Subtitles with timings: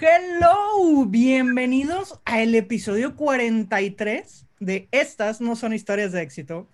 [0.00, 6.68] Hello, bienvenidos al episodio 43 de Estas no son historias de éxito.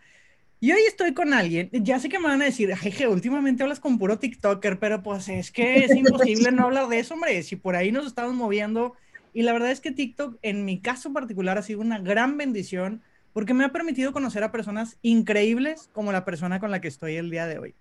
[0.61, 3.81] Y hoy estoy con alguien, ya sé que me van a decir, jeje, últimamente hablas
[3.81, 7.57] con puro TikToker, pero pues es que es imposible no hablar de eso, hombre, si
[7.57, 8.95] por ahí nos estamos moviendo.
[9.33, 13.03] Y la verdad es que TikTok, en mi caso particular, ha sido una gran bendición
[13.33, 17.17] porque me ha permitido conocer a personas increíbles como la persona con la que estoy
[17.17, 17.75] el día de hoy.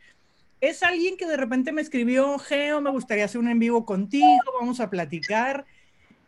[0.64, 4.40] Es alguien que de repente me escribió, Geo, me gustaría hacer un en vivo contigo,
[4.62, 5.66] vamos a platicar.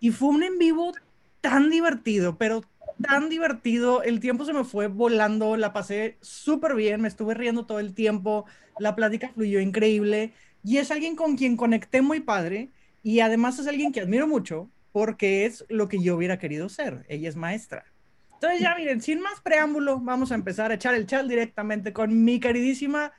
[0.02, 0.91] Y fue un en vivo
[1.40, 2.62] tan divertido, pero
[3.02, 7.66] tan divertido, el tiempo se me fue volando, la pasé súper bien, me estuve riendo
[7.66, 8.44] todo el tiempo,
[8.77, 10.34] la plática fluyó increíble
[10.66, 12.72] y es alguien con quien conecté muy padre
[13.04, 17.05] y además es alguien que admiro mucho porque es lo que yo hubiera querido ser,
[17.08, 17.86] ella es maestra.
[18.34, 22.26] Entonces ya miren, sin más preámbulo, vamos a empezar a echar el chat directamente con
[22.26, 23.13] mi queridísima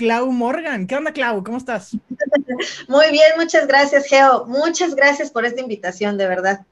[0.00, 0.86] Clau Morgan.
[0.86, 1.44] ¿Qué onda, Clau?
[1.44, 1.94] ¿Cómo estás?
[2.88, 4.46] Muy bien, muchas gracias, Geo.
[4.46, 6.64] Muchas gracias por esta invitación, de verdad.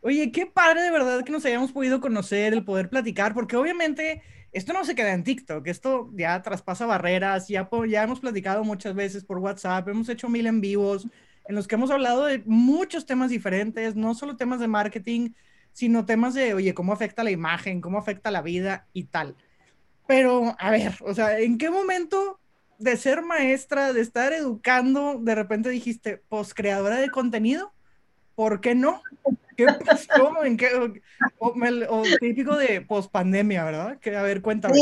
[0.00, 4.20] Oye, qué padre de verdad que nos hayamos podido conocer, el poder platicar, porque obviamente
[4.50, 8.96] esto no se queda en TikTok, esto ya traspasa barreras, ya, ya hemos platicado muchas
[8.96, 11.06] veces por WhatsApp, hemos hecho mil en vivos
[11.46, 15.30] en los que hemos hablado de muchos temas diferentes, no solo temas de marketing,
[15.72, 19.36] sino temas de, oye, cómo afecta la imagen, cómo afecta la vida y tal.
[20.08, 22.40] Pero, a ver, o sea, ¿en qué momento
[22.78, 27.72] de ser maestra, de estar educando, de repente dijiste, pues creadora de contenido?
[28.34, 29.02] ¿Por qué no?
[29.56, 30.44] ¿Qué pasó?
[30.44, 30.68] ¿En qué?
[31.38, 33.98] O, típico de pospandemia, ¿verdad?
[33.98, 34.78] Que, a ver, cuéntame.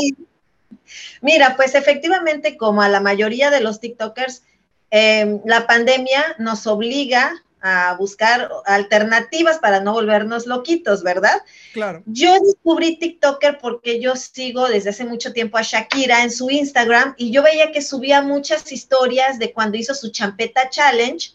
[1.23, 4.43] Mira, pues efectivamente, como a la mayoría de los TikTokers,
[4.91, 11.41] em, la pandemia nos obliga a buscar alternativas para no volvernos loquitos, ¿verdad?
[11.73, 12.03] Claro.
[12.05, 17.15] Yo descubrí TikToker porque yo sigo desde hace mucho tiempo a Shakira en su Instagram
[17.17, 21.33] y yo veía que subía muchas historias de cuando hizo su champeta challenge.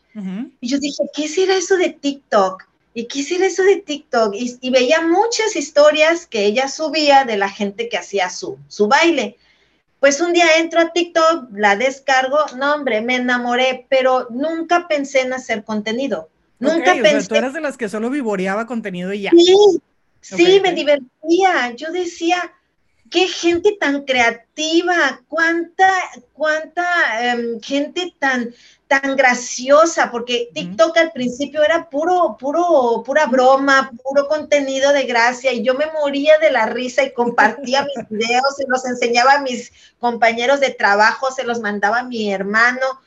[0.61, 2.63] Y yo dije, ¿qué será eso de TikTok?
[2.93, 4.35] ¿Y qué era eso de TikTok?
[4.35, 9.37] Y, veía muchas historias que ella subía de la gente que hacía su, su baile.
[9.99, 15.21] Pues un día entro a TikTok, la descargo, no hombre, me enamoré, pero nunca pensé
[15.21, 16.29] en hacer contenido.
[16.59, 17.17] Nunca pensé.
[17.17, 19.31] O sea, tú eras de las que solo vivoreaba contenido y ya.
[19.31, 19.55] Sí,
[20.21, 21.73] sí, me divertía.
[21.75, 22.53] Yo decía,
[23.09, 25.89] qué gente tan creativa, cuánta,
[26.33, 26.85] cuánta
[27.21, 28.53] em, gente tan,
[28.87, 35.51] tan graciosa, porque TikTok al principio era puro, puro, pura broma, puro contenido de gracia,
[35.51, 39.41] y yo me moría de la risa y compartía mis videos, se los enseñaba a
[39.41, 43.01] mis compañeros de trabajo, se los mandaba a mi hermano,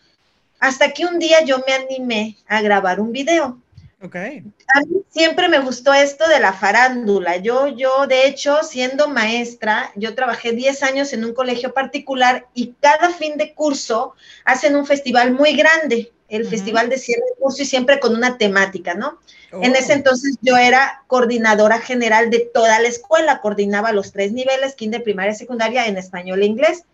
[0.59, 3.62] hasta que un día yo me animé a grabar un video.
[4.05, 4.17] Ok.
[4.17, 7.37] A mí siempre me gustó esto de la farándula.
[7.37, 12.75] Yo, yo, de hecho, siendo maestra, yo trabajé 10 años en un colegio particular y
[12.81, 14.15] cada fin de curso
[14.45, 18.39] hacen un festival muy grande, el festival de cierre de curso y siempre con una
[18.39, 19.21] temática, ¿no?
[19.53, 19.97] En ese oh.
[19.97, 25.35] entonces yo era coordinadora general de toda la escuela, coordinaba los tres niveles, kinder, primaria,
[25.35, 26.85] secundaria, en español e inglés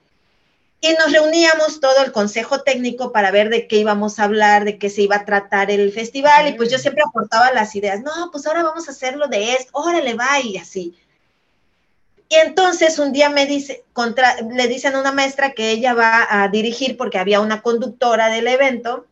[0.81, 4.79] y nos reuníamos todo el consejo técnico para ver de qué íbamos a hablar, de
[4.79, 8.31] qué se iba a tratar el festival, y pues yo siempre aportaba las ideas, no,
[8.31, 10.97] pues ahora vamos a hacerlo de esto, órale, va, y así.
[12.29, 16.27] Y entonces un día me dice, contra, le dicen a una maestra que ella va
[16.29, 19.07] a dirigir porque había una conductora del evento,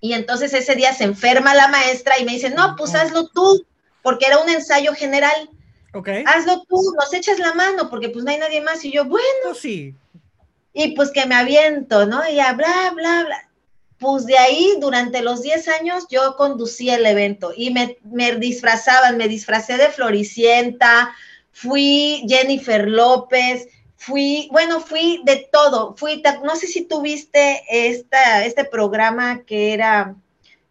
[0.00, 3.66] y entonces ese día se enferma la maestra y me dice, no, pues hazlo tú,
[4.02, 5.50] porque era un ensayo general.
[5.92, 6.08] Ok.
[6.24, 8.82] Hazlo tú, nos echas la mano, porque pues no hay nadie más.
[8.84, 9.26] Y yo, bueno.
[9.44, 9.94] Pues sí.
[10.72, 12.28] Y pues que me aviento, ¿no?
[12.28, 13.50] Y ya, bla, bla, bla.
[13.98, 19.18] Pues de ahí, durante los 10 años, yo conducía el evento y me, me disfrazaban,
[19.18, 21.14] me disfracé de Floricienta,
[21.52, 28.64] fui Jennifer López, fui, bueno, fui de todo, fui, no sé si tuviste esta, este
[28.64, 30.16] programa que era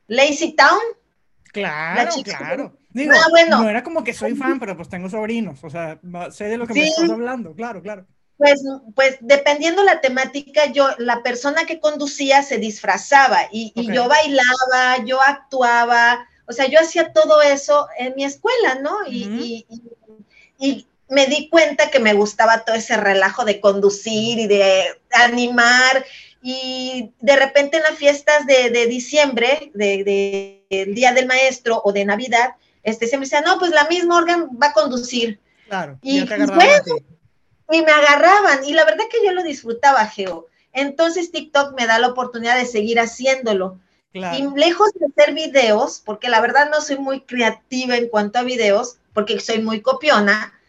[0.08, 0.80] Lazy Town.
[1.54, 2.74] Claro, claro.
[2.90, 3.62] Digo, ah, bueno.
[3.62, 6.00] no era como que soy fan, pero pues tengo sobrinos, o sea,
[6.32, 8.08] sé de lo que me estás hablando, claro, claro.
[8.40, 8.64] Pues,
[8.96, 15.20] pues dependiendo la temática, yo, la persona que conducía se disfrazaba y, yo bailaba, yo
[15.22, 18.96] actuaba, o sea, yo hacía todo eso en mi escuela, ¿no?
[19.06, 19.66] y,
[20.58, 26.06] y, me di cuenta que me gustaba todo ese relajo de conducir y de animar.
[26.42, 32.06] Y de repente en las fiestas de, diciembre, del de, Día del Maestro o de
[32.06, 32.52] Navidad,
[32.84, 35.40] este, se me decía, no, pues la misma órgano va a conducir.
[35.68, 36.38] Claro, y, te
[37.72, 40.48] y me agarraban y la verdad que yo lo disfrutaba, Geo.
[40.74, 43.80] Entonces TikTok me da la oportunidad de seguir haciéndolo.
[44.12, 48.44] Y lejos de hacer videos, porque la verdad no soy muy creativa en cuanto a
[48.44, 50.60] videos, porque soy muy copiona,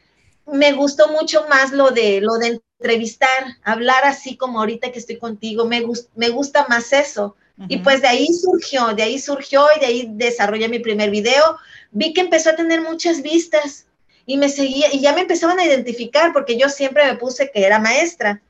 [0.47, 5.17] me gustó mucho más lo de lo de entrevistar, hablar así como ahorita que estoy
[5.17, 5.83] contigo, me,
[6.15, 7.37] me gusta más eso.
[7.69, 11.59] Y pues de ahí surgió, de ahí surgió y de ahí desarrollé mi primer video.
[11.91, 13.87] Vi que empezó a tener muchas vistas
[14.31, 17.67] y me seguía y ya me empezaban a identificar porque yo siempre me puse que
[17.67, 18.41] era maestra.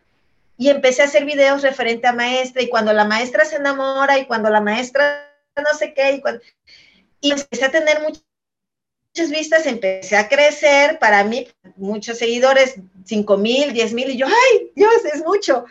[0.58, 4.26] Y empecé a hacer videos referente a maestra y cuando la maestra se enamora y
[4.26, 6.42] cuando la maestra no sé qué y, cuando,
[7.22, 12.74] y empecé a tener muchas vistas, empecé a crecer, para mí muchos seguidores,
[13.06, 15.64] 5 mil, 10 mil, y yo, ay, Dios, es mucho.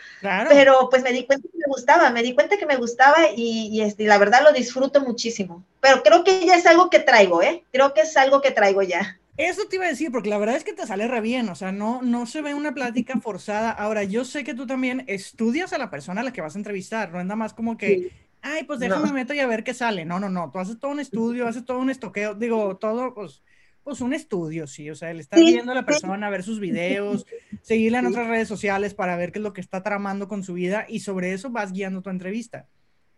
[0.48, 3.80] Pero pues me di cuenta que me gustaba, me di cuenta que me gustaba y,
[3.80, 5.64] este, la verdad lo disfruto muchísimo.
[5.80, 7.62] Pero creo que ya es algo que traigo, ¿eh?
[7.70, 9.19] Creo que es algo que traigo ya.
[9.40, 11.54] Eso te iba a decir, porque la verdad es que te sale re bien, o
[11.54, 13.70] sea, no, no se ve una plática forzada.
[13.70, 16.58] Ahora, yo sé que tú también estudias a la persona a la que vas a
[16.58, 19.14] entrevistar, no es nada más como que, ay, pues déjame no.
[19.14, 20.04] meto y a ver qué sale.
[20.04, 23.42] No, no, no, tú haces todo un estudio, haces todo un estoqueo, digo, todo, pues,
[23.82, 27.24] pues un estudio, sí, o sea, le estás viendo a la persona, ver sus videos,
[27.62, 30.52] seguirle en otras redes sociales para ver qué es lo que está tramando con su
[30.52, 32.68] vida y sobre eso vas guiando tu entrevista.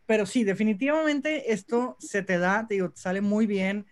[0.06, 3.86] Pero sí, definitivamente esto se te da, digo, te sale muy bien.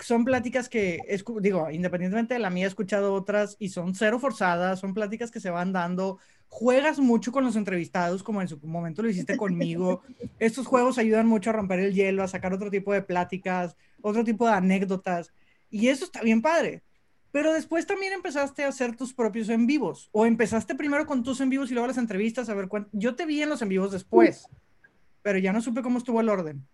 [0.00, 1.00] Son pláticas que,
[1.40, 5.40] digo, independientemente de la mía, he escuchado otras y son cero forzadas, son pláticas que
[5.40, 6.18] se van dando
[6.48, 10.02] juegas mucho con los entrevistados, como en su momento lo hiciste conmigo.
[10.38, 14.24] Estos juegos ayudan mucho a romper el hielo, a sacar otro tipo de pláticas, otro
[14.24, 15.32] tipo de anécdotas.
[15.70, 16.82] Y eso está bien padre.
[17.30, 20.08] Pero después también empezaste a hacer tus propios en vivos.
[20.12, 22.48] O empezaste primero con tus en vivos y luego las entrevistas.
[22.48, 24.48] A ver, yo te vi en los en vivos después,
[25.22, 26.66] pero ya no supe cómo estuvo el orden.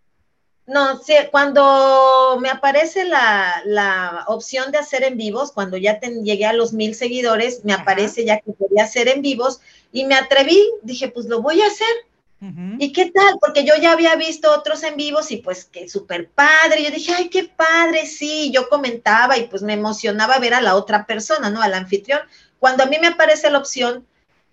[0.67, 6.47] No, sí, cuando me aparece la, la, opción de hacer en vivos, cuando ya llegué
[6.47, 9.61] a los mil seguidores, me aparece ya que podía hacer en vivos
[9.93, 11.87] y me atreví, dije, pues lo voy a hacer.
[12.79, 13.39] ¿Y qué tal?
[13.41, 16.83] Porque yo ya había visto otros en vivos y pues que súper padre.
[16.83, 18.51] Yo dije, ay, qué padre, sí.
[18.53, 21.63] Yo comentaba y pues me emocionaba ver a la otra persona, ¿no?
[21.63, 22.21] Al anfitrión.
[22.59, 24.07] Cuando a mí me aparece la opción,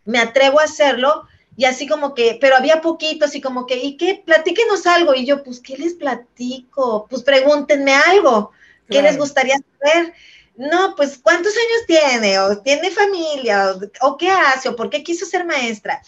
[0.05, 3.97] me atrevo a hacerlo y así como que, pero había poquitos y como que, ¿y
[3.97, 4.21] qué?
[4.25, 5.13] Platíquenos algo.
[5.13, 7.07] Y yo, pues, ¿qué les platico?
[7.09, 8.51] Pues pregúntenme algo.
[8.89, 10.13] ¿Qué les gustaría saber?
[10.55, 12.39] No, pues, ¿cuántos años tiene?
[12.39, 13.75] ¿O tiene familia?
[14.01, 14.69] ¿O, qué hace?
[14.69, 16.01] ¿O por qué quiso ser maestra?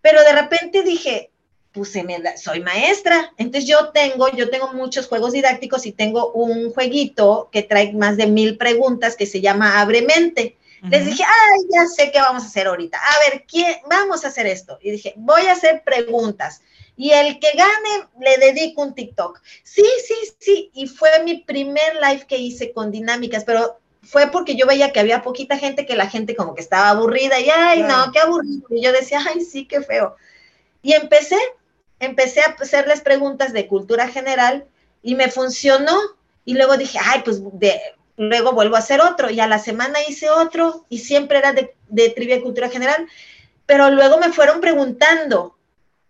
[0.00, 1.30] Pero de repente dije,
[1.72, 3.32] pues se me soy maestra.
[3.36, 8.16] Entonces yo tengo, yo tengo muchos juegos didácticos y tengo un jueguito que trae más
[8.16, 10.57] de mil preguntas que se llama Abremente.
[10.82, 12.98] Les dije, ay, ya sé qué vamos a hacer ahorita.
[12.98, 13.76] A ver, ¿quién?
[13.88, 14.78] Vamos a hacer esto.
[14.80, 16.62] Y dije, voy a hacer preguntas.
[16.96, 19.40] Y el que gane, le dedico un TikTok.
[19.62, 20.70] Sí, sí, sí.
[20.74, 25.00] Y fue mi primer live que hice con dinámicas, pero fue porque yo veía que
[25.00, 28.66] había poquita gente, que la gente como que estaba aburrida y, ay, no, qué aburrido.
[28.70, 30.16] Y yo decía, ay, sí, qué feo.
[30.82, 31.38] Y empecé,
[32.00, 34.66] empecé a hacerles preguntas de cultura general
[35.02, 35.96] y me funcionó.
[36.44, 37.80] Y luego dije, ay, pues de,
[38.18, 39.30] luego vuelvo a hacer otro.
[39.30, 43.06] Y a la semana hice otro y siempre era de, de trivia y cultura general.
[43.64, 45.56] Pero luego me fueron preguntando,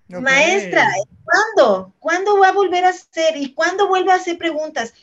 [0.08, 0.88] maestra,
[1.24, 1.92] ¿cuándo?
[1.98, 3.36] ¿Cuándo voy a volver a hacer?
[3.36, 4.94] ¿Y cuándo vuelve a hacer preguntas?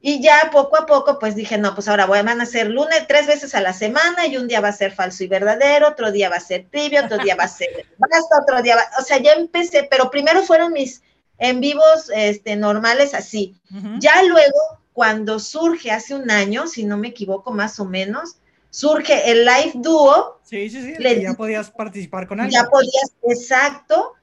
[0.00, 3.26] Y ya poco a poco, pues dije, no, pues ahora voy a hacer lunes tres
[3.26, 6.28] veces a la semana y un día va a ser falso y verdadero, otro día
[6.30, 7.68] va a ser tibio, otro día va a ser
[7.98, 11.02] basta, otro día va, o sea, ya empecé, pero primero fueron mis
[11.38, 13.54] en vivos este, normales así.
[13.98, 19.30] Ya luego, cuando surge hace un año, si no me equivoco más o menos, surge
[19.30, 20.40] el live dúo.
[20.42, 22.60] Sí, sí, sí, ya podías participar con alguien.
[22.60, 24.14] Ya podías, exacto.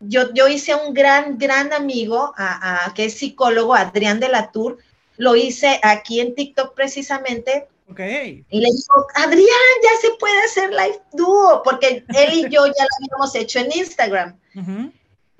[0.00, 4.50] Yo, yo hice un gran, gran amigo, a, a, que es psicólogo, Adrián de la
[4.50, 4.78] Tour,
[5.18, 7.68] lo hice aquí en TikTok precisamente.
[7.90, 8.00] Ok.
[8.00, 12.84] Y le digo, Adrián, ya se puede hacer live dúo, porque él y yo ya
[12.84, 14.40] lo habíamos hecho en Instagram.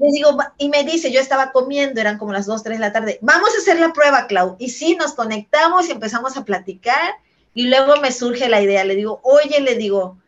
[0.02, 2.92] Le digo, y me dice, yo estaba comiendo, eran como las 2, 3 de la
[2.92, 4.56] tarde, vamos a hacer la prueba, Clau.
[4.58, 7.14] Y sí, nos conectamos y empezamos a platicar.
[7.54, 10.18] Y luego me surge la idea, le digo, oye, le digo,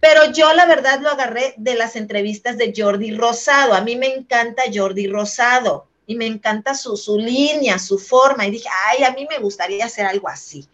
[0.00, 3.72] pero yo la verdad lo agarré de las entrevistas de Jordi Rosado.
[3.72, 8.46] A mí me encanta Jordi Rosado y me encanta su, su línea, su forma.
[8.46, 10.68] Y dije, ay, a mí me gustaría hacer algo así.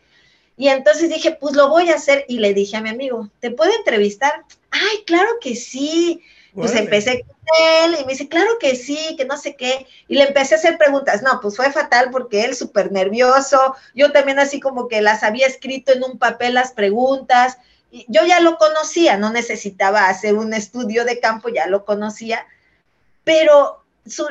[0.57, 2.25] Y entonces dije, pues lo voy a hacer.
[2.27, 4.33] Y le dije a mi amigo, ¿te puedo entrevistar?
[4.73, 6.23] Ay, claro que sí.
[6.59, 7.37] Pues empecé con
[7.67, 9.87] él y me dice, claro que sí, que no sé qué.
[10.09, 11.23] Y le empecé a hacer preguntas.
[11.23, 13.77] No, pues fue fatal porque él súper nervioso.
[13.95, 17.59] Yo también así como que las había escrito en un papel las preguntas.
[17.91, 22.47] Y yo ya lo conocía, no necesitaba hacer un estudio de campo, ya lo conocía.
[23.25, 23.85] Pero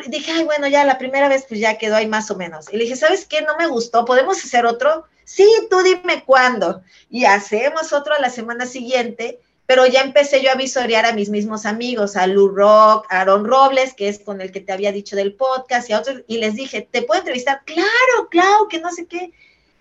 [0.07, 2.71] dije, ay, bueno, ya la primera vez pues ya quedó ahí más o menos.
[2.71, 3.41] Y le dije, ¿sabes qué?
[3.41, 5.05] No me gustó, ¿podemos hacer otro?
[5.23, 6.81] Sí, tú dime cuándo.
[7.09, 11.29] Y hacemos otro a la semana siguiente, pero ya empecé yo a visorear a mis
[11.29, 14.93] mismos amigos, a Lu Rock, a Aaron Robles, que es con el que te había
[14.93, 17.61] dicho del podcast, y a otros, y les dije, ¿te puedo entrevistar?
[17.65, 19.33] Claro, claro, que no sé qué.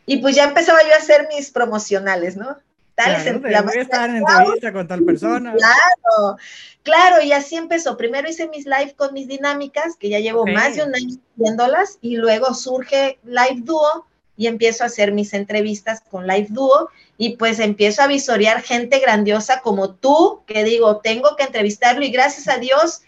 [0.04, 2.56] Y pues ya empezaba yo a hacer mis promocionales, ¿no?
[2.96, 5.54] Tal claro, voy a estar en entrevista con tal persona.
[5.54, 6.38] Claro,
[6.82, 7.96] claro, y así empezó.
[7.96, 11.98] Primero hice mis live con mis dinámicas, que ya llevo más de un año haciéndolas,
[12.00, 17.36] y luego surge Live Duo y empiezo a hacer mis entrevistas con Live Duo y
[17.36, 22.48] pues empiezo a visorear gente grandiosa como tú, que digo, tengo que entrevistarlo y gracias
[22.48, 23.02] a Dios,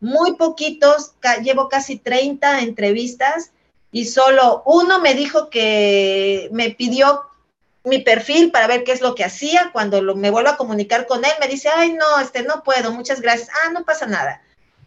[0.00, 1.12] muy poquitos,
[1.42, 3.52] llevo casi 30 entrevistas
[3.90, 7.22] y solo uno me dijo que me pidió
[7.84, 9.70] mi perfil para ver qué es lo que hacía.
[9.72, 13.20] Cuando me vuelvo a comunicar con él, me dice, ay, no, este, no puedo, muchas
[13.20, 13.50] gracias.
[13.50, 14.42] Ah, no pasa nada.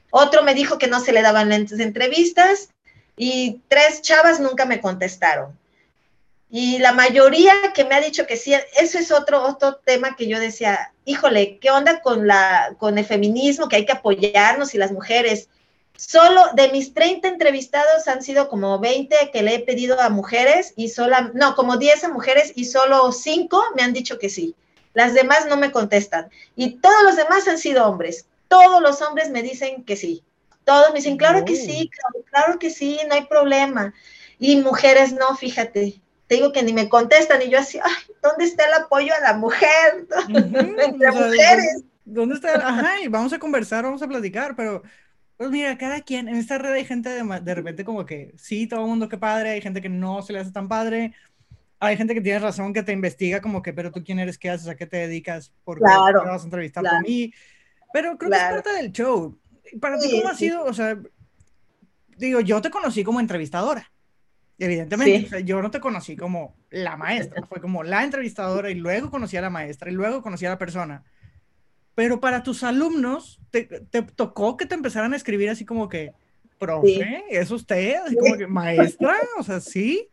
[0.10, 2.70] Otro me dijo que no se le daban de entrevistas
[3.16, 5.58] y tres chavas nunca me contestaron.
[6.50, 10.28] Y la mayoría que me ha dicho que sí, eso es otro, otro tema que
[10.28, 13.68] yo decía, híjole, ¿qué onda con, la, con el feminismo?
[13.68, 15.50] Que hay que apoyarnos y las mujeres.
[15.98, 20.74] Solo de mis 30 entrevistados han sido como 20 que le he pedido a mujeres
[20.78, 24.56] y solo, no, como 10 a mujeres y solo 5 me han dicho que sí.
[24.94, 26.30] Las demás no me contestan.
[26.56, 28.26] Y todos los demás han sido hombres.
[28.48, 30.24] Todos los hombres me dicen que sí.
[30.64, 33.94] Todos me dicen, claro que sí, claro, claro que sí, no hay problema.
[34.40, 38.46] Y mujeres no, fíjate, te digo que ni me contestan y yo así, ay, ¿dónde
[38.46, 40.08] está el apoyo a la mujer?
[40.28, 41.84] Entre mujeres.
[42.06, 42.54] ¿Dónde está?
[42.56, 44.84] Ajá, y vamos a conversar, vamos a platicar, pero
[45.38, 48.68] pues mira, cada quien, en esta red hay gente de, de repente como que sí,
[48.68, 51.14] todo el mundo que padre, hay gente que no se le hace tan padre,
[51.80, 54.50] hay gente que tiene razón que te investiga como que, pero tú quién eres, qué
[54.50, 57.02] haces, a qué te dedicas, por qué te vas a entrevistar claro.
[57.02, 57.32] mí,
[57.94, 59.38] pero creo que es parte del show.
[59.80, 60.64] Para ti, ¿cómo ha sido?
[60.64, 60.98] O sea,
[62.18, 63.92] digo, yo te conocí como entrevistadora.
[64.60, 69.38] Evidentemente, yo no te conocí como la maestra, fue como la entrevistadora y luego conocí
[69.38, 71.04] a la maestra y luego conocí a la persona.
[71.94, 76.12] Pero para tus alumnos, te, te tocó que te empezaran a escribir así como que,
[76.58, 77.96] profe, ¿es usted?
[78.06, 80.10] Así como que, maestra, o sea, ¿sí?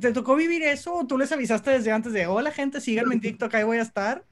[0.00, 3.20] ¿Te, tocó vivir eso o tú les avisaste desde antes de, hola gente, síganme en
[3.20, 4.24] TikTok, ahí voy a estar?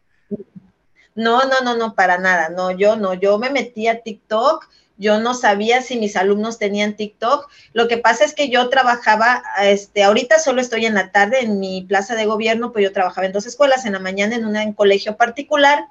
[1.15, 5.21] No, no, no, no, para nada, no, yo no, yo me metí a TikTok, yo
[5.21, 7.49] no sabía si mis alumnos tenían TikTok.
[7.73, 11.61] Lo que pasa es que yo trabajaba, este, ahorita solo estoy en la tarde en
[11.61, 14.73] mi plaza de gobierno, pues yo trabajaba en dos escuelas, en la mañana en un
[14.75, 15.87] colegio particular,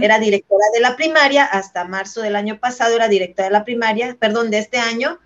[0.00, 4.16] era directora de la primaria, hasta marzo del año pasado era directora de la primaria,
[4.18, 5.18] perdón, de este año,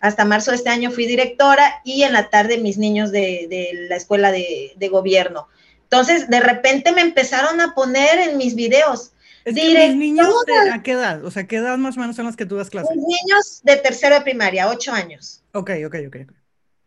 [0.00, 3.86] hasta marzo de este año fui directora y en la tarde mis niños de, de
[3.88, 5.48] la escuela de, de gobierno.
[5.82, 9.12] Entonces, de repente me empezaron a poner en mis videos,
[9.44, 11.24] es niños de, ¿a qué edad?
[11.24, 12.96] O sea, ¿qué edad más o menos son las que tú das clases?
[12.96, 15.42] niños de tercero de primaria, ocho años.
[15.52, 16.16] Ok, ok, ok.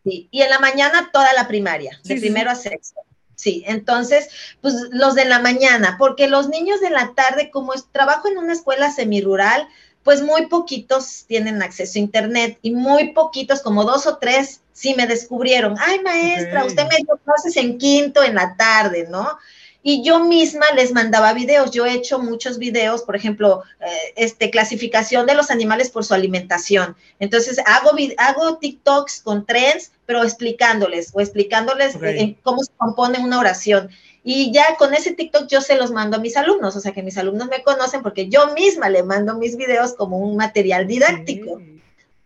[0.04, 3.00] Sí, y en la mañana toda la primaria, de primero a sexto.
[3.34, 4.28] Sí, entonces,
[4.60, 8.38] pues los de la mañana, porque los niños de la tarde, como es, trabajo en
[8.38, 9.68] una escuela semirural,
[10.02, 14.94] pues muy poquitos tienen acceso a internet y muy poquitos, como dos o tres, sí
[14.96, 15.76] me descubrieron.
[15.78, 19.38] Ay, maestra, usted me dio clases en quinto en la tarde, ¿no?
[19.82, 21.70] Y yo misma les mandaba videos.
[21.72, 26.14] Yo he hecho muchos videos, por ejemplo, eh, este, clasificación de los animales por su
[26.14, 26.96] alimentación.
[27.18, 31.96] Entonces, hago, hago TikToks con trends, pero explicándoles o explicándoles
[32.42, 33.90] cómo se compone una oración.
[34.24, 37.02] Y ya con ese TikTok yo se los mando a mis alumnos, o sea que
[37.02, 41.60] mis alumnos me conocen porque yo misma le mando mis videos como un material didáctico.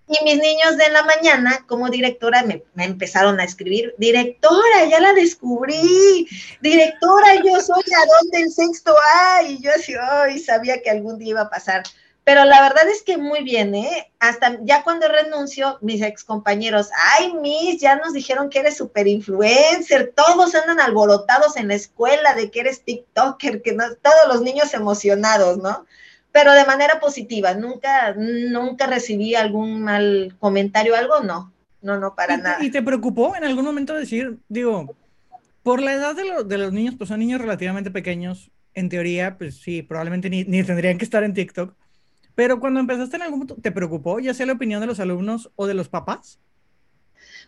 [0.09, 5.13] Y mis niños de la mañana, como directora, me, empezaron a escribir, directora, ya la
[5.15, 6.29] descubrí,
[6.61, 11.31] directora, yo soy Aarón del sexto A, y yo así, ay, sabía que algún día
[11.31, 11.83] iba a pasar.
[12.23, 14.13] Pero la verdad es que muy bien, ¿eh?
[14.21, 19.07] Hasta ya cuando renuncio, mis ex compañeros, ay, Miss, ya nos dijeron que eres super
[19.07, 24.43] influencer, todos andan alborotados en la escuela de que eres TikToker, que no, todos los
[24.43, 25.87] niños emocionados, ¿no?
[26.37, 27.55] Pero de manera positiva.
[27.55, 31.51] Nunca, nunca recibí algún mal comentario, algo, no.
[31.81, 32.63] No, no, para nada.
[32.63, 34.95] ¿Y te preocupó en algún momento decir, digo,
[35.63, 39.63] por la edad de, de los niños, pues son niños relativamente pequeños, en teoría, pues
[39.63, 41.73] sí, probablemente ni, ni tendrían que estar en TikTok.
[42.35, 45.51] Pero cuando empezaste en algún momento, ¿te preocupó ya sea la opinión de los alumnos
[45.57, 46.39] o de los papás?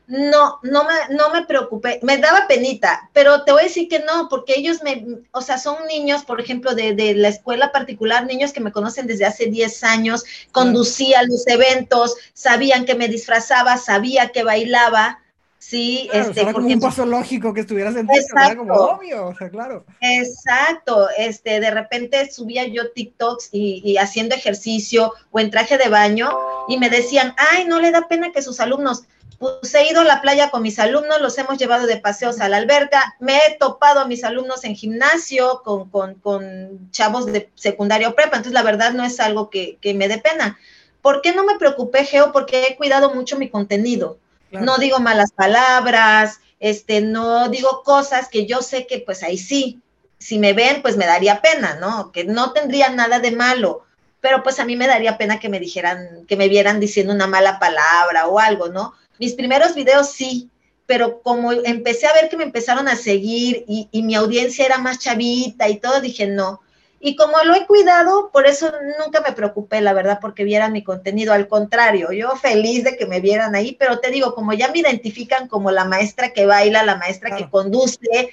[0.09, 4.01] No, no me, no me preocupé, me daba penita, pero te voy a decir que
[4.01, 8.25] no, porque ellos me, o sea, son niños, por ejemplo, de, de la escuela particular,
[8.25, 13.77] niños que me conocen desde hace 10 años, conducía los eventos, sabían que me disfrazaba,
[13.77, 15.19] sabía que bailaba,
[15.59, 19.51] sí, este, era como un paso lógico que estuvieras en era como obvio, o sea,
[19.51, 19.85] claro.
[20.01, 25.91] Exacto, este, de repente subía yo TikToks y, y haciendo ejercicio o en traje de
[25.91, 26.31] baño
[26.67, 29.05] y me decían, ay, no le da pena que sus alumnos,
[29.39, 32.49] pues he ido a la playa con mis alumnos, los hemos llevado de paseos a
[32.49, 38.09] la alberca, me he topado a mis alumnos en gimnasio con, con, chavos de secundaria
[38.09, 40.59] o prepa, entonces la verdad no es algo que, me dé pena.
[41.03, 42.33] ¿Por qué no me preocupé, Geo?
[42.33, 44.19] Porque he cuidado mucho mi contenido.
[44.51, 49.81] No digo malas palabras, este, no digo cosas que yo sé que pues ahí sí,
[50.19, 52.11] si me ven, pues me daría pena, ¿no?
[52.11, 53.85] Que no tendría nada de malo,
[54.21, 57.27] pero pues a mí me daría pena que me dijeran, que me vieran diciendo una
[57.27, 58.95] mala palabra o algo, ¿no?
[59.19, 60.51] Mis primeros videos sí,
[60.87, 64.79] pero como empecé a ver que me empezaron a seguir y, y mi audiencia era
[64.79, 66.61] más chavita y todo, dije, no,
[67.01, 70.83] y como lo he cuidado, por eso nunca me preocupé, la verdad, porque vieran mi
[70.83, 71.33] contenido.
[71.33, 74.81] Al contrario, yo feliz de que me vieran ahí, pero te digo, como ya me
[74.81, 78.31] identifican como la maestra que baila, la maestra que conduce,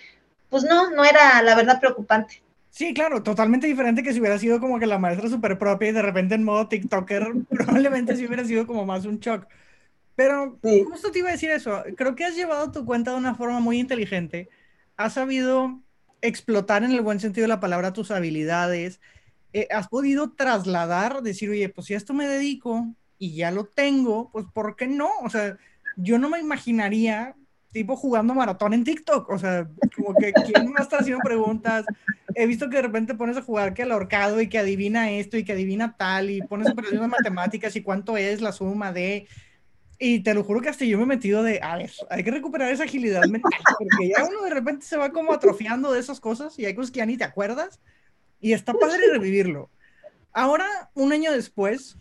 [0.49, 2.41] pues no, no era la verdad preocupante.
[2.71, 5.93] Sí, claro, totalmente diferente que si hubiera sido como que la maestra súper propia y
[5.93, 9.45] de repente en modo TikToker, probablemente sí hubiera sido como más un shock.
[10.15, 13.35] Pero justo te iba a decir eso, creo que has llevado tu cuenta de una
[13.35, 14.49] forma muy inteligente,
[14.95, 15.81] has sabido
[16.21, 19.01] explotar en el buen sentido de la palabra tus habilidades,
[19.53, 23.65] eh, has podido trasladar, decir, oye, pues si a esto me dedico y ya lo
[23.65, 25.09] tengo, pues ¿por qué no?
[25.23, 25.57] O sea,
[25.97, 27.35] yo no me imaginaría
[27.71, 29.67] tipo jugando maratón en TikTok, o sea,
[29.97, 31.85] como que quién a estar haciendo preguntas.
[32.33, 35.35] He visto que de repente pones a jugar que al ahorcado y que adivina esto
[35.35, 39.27] y que adivina tal y pones operaciones matemáticas y cuánto es la suma de
[39.97, 42.31] y te lo juro que hasta yo me he metido de, a ver, hay que
[42.31, 46.19] recuperar esa agilidad mental, porque ya uno de repente se va como atrofiando de esas
[46.19, 47.79] cosas y hay cosas que ya ni te acuerdas
[48.39, 49.69] y está padre revivirlo.
[50.33, 51.97] Ahora, un año después,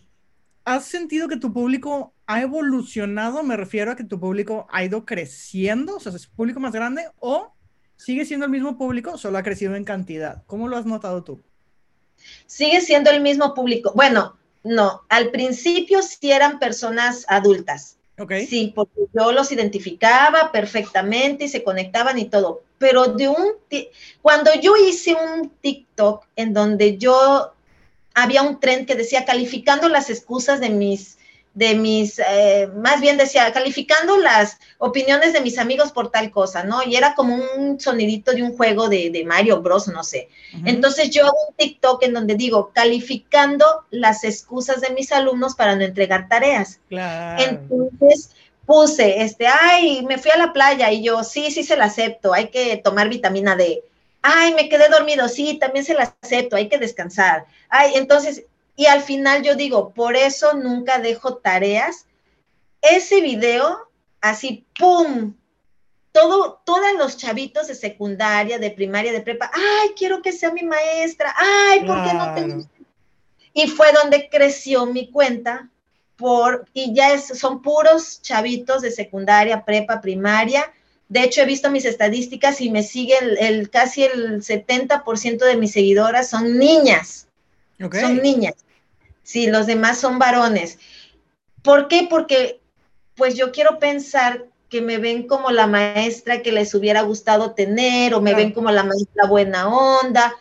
[0.65, 3.43] ¿has sentido que tu público ha evolucionado?
[3.43, 7.07] Me refiero a que tu público ha ido creciendo, o sea, es público más grande
[7.19, 7.53] o
[7.95, 10.43] sigue siendo el mismo público, solo ha crecido en cantidad.
[10.47, 11.41] ¿Cómo lo has notado tú?
[12.45, 13.93] Sigue siendo el mismo público.
[13.95, 17.97] Bueno, no, al principio sí eran personas adultas.
[18.17, 18.47] Okay.
[18.47, 22.63] Sí, porque yo los identificaba perfectamente y se conectaban y todo.
[22.79, 23.53] Pero de un
[24.21, 27.53] cuando yo hice un TikTok en donde yo
[28.15, 31.19] había un tren que decía calificando las excusas de mis
[31.55, 36.63] de mis, eh, más bien decía, calificando las opiniones de mis amigos por tal cosa,
[36.63, 36.83] ¿no?
[36.83, 40.27] Y era como un sonidito de un juego de, Mario Bros, no sé.
[40.65, 45.77] Entonces yo hago un TikTok en donde digo, calificando las excusas de mis alumnos para
[45.77, 46.81] no entregar tareas.
[46.89, 47.41] Claro.
[47.41, 48.31] Entonces
[48.65, 52.33] puse, este, ay, me fui a la playa y yo, sí, sí se la acepto,
[52.33, 53.81] hay que tomar vitamina D.
[54.21, 57.45] Ay, me quedé dormido, sí, también se la acepto, hay que descansar.
[57.69, 58.43] Ay, entonces
[58.75, 62.05] y al final yo digo, por eso nunca dejo tareas.
[62.81, 63.89] Ese video,
[64.21, 65.35] así, ¡pum!
[66.11, 70.63] Todo, todos los chavitos de secundaria, de primaria, de prepa, ay, quiero que sea mi
[70.63, 72.67] maestra, ay, ¿por qué no te
[73.53, 75.69] Y fue donde creció mi cuenta,
[76.15, 80.71] por, y ya es, son puros chavitos de secundaria, prepa, primaria.
[81.09, 85.73] De hecho, he visto mis estadísticas y me sigue el, casi el 70% de mis
[85.73, 87.27] seguidoras son niñas.
[87.77, 88.64] Son niñas.
[89.25, 90.77] Sí, los demás son varones.
[91.63, 92.05] ¿Por qué?
[92.07, 92.61] Porque
[93.15, 98.13] pues yo quiero pensar que me ven como la maestra que les hubiera gustado tener
[98.13, 100.35] o me ven como la maestra buena onda,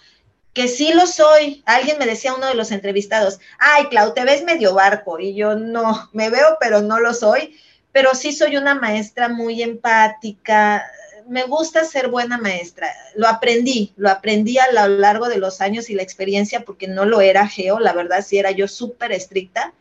[0.52, 1.62] que sí lo soy.
[1.64, 5.54] Alguien me decía uno de los entrevistados, ay, Clau, te ves medio barco y yo
[5.54, 7.58] no, me veo, pero no lo soy,
[7.90, 10.84] pero sí soy una maestra muy empática,
[11.28, 12.92] me gusta ser buena maestra.
[13.14, 17.04] Lo aprendí, lo aprendí a lo largo de los años y la experiencia porque no
[17.04, 19.72] lo era geo, la verdad sí era yo súper estricta,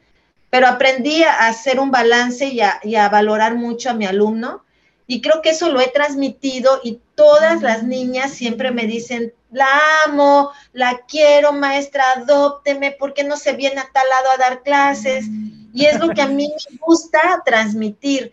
[0.49, 4.63] pero aprendí a hacer un balance y a, valorar mucho a mi alumno
[5.08, 9.67] y creo que eso lo he transmitido y todas las niñas siempre me dicen, la
[10.06, 14.63] amo, la quiero, maestra, adópteme, ¿por qué no se viene a tal lado a dar
[14.63, 15.25] clases?
[15.73, 18.32] Y es lo que a mí me gusta transmitir.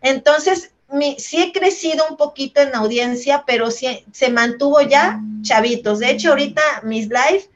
[0.00, 0.72] Entonces,
[1.18, 5.98] sí he crecido un poquito en audiencia, pero sí, se mantuvo ya chavitos.
[6.00, 7.48] De hecho, ahorita mis live,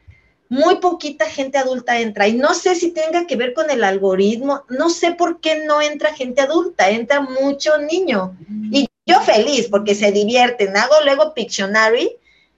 [0.49, 2.29] muy poquita gente adulta entra.
[2.29, 5.81] Y no sé si tenga que ver con el algoritmo, no sé por qué no
[5.83, 8.37] entra gente adulta, entra mucho niño.
[8.70, 10.77] Y yo feliz porque se divierten.
[10.77, 12.16] Hago luego Pictionary.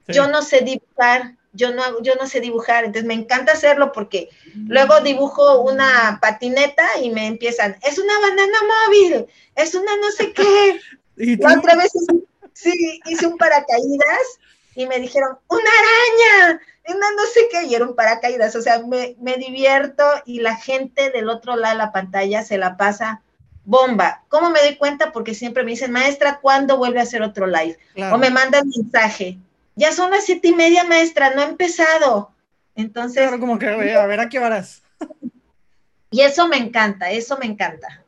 [0.09, 4.31] Yo no sé dibujar, yo no, yo no sé dibujar, entonces me encanta hacerlo porque
[4.55, 10.33] luego dibujo una patineta y me empiezan, es una banana móvil, es una no sé
[10.33, 10.81] qué.
[11.17, 11.91] ¿Y la otra vez
[12.53, 14.39] sí, hice un paracaídas
[14.77, 18.79] y me dijeron, una araña, una no sé qué, y era un paracaídas, o sea,
[18.87, 23.21] me, me divierto y la gente del otro lado de la pantalla se la pasa
[23.65, 24.23] bomba.
[24.29, 25.11] ¿Cómo me doy cuenta?
[25.11, 27.77] Porque siempre me dicen, maestra, ¿cuándo vuelve a hacer otro live?
[28.13, 29.39] O me mandan mensaje,
[29.79, 32.33] ya son las siete y media, maestra, no ha empezado.
[32.75, 33.23] Entonces.
[33.23, 34.83] Claro, como que a ver a qué horas.
[36.11, 38.03] Y eso me encanta, eso me encanta.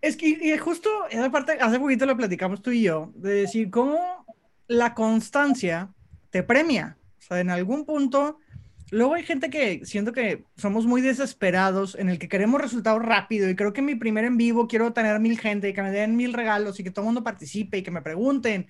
[0.00, 3.70] Es que y justo esa parte, hace poquito lo platicamos tú y yo, de decir
[3.70, 4.24] cómo
[4.68, 5.92] la constancia
[6.30, 6.96] te premia.
[7.18, 8.38] O sea, en algún punto,
[8.92, 13.50] luego hay gente que siento que somos muy desesperados, en el que queremos resultados rápido,
[13.50, 15.90] y creo que en mi primer en vivo quiero tener mil gente, y que me
[15.90, 18.68] den mil regalos, y que todo el mundo participe, y que me pregunten,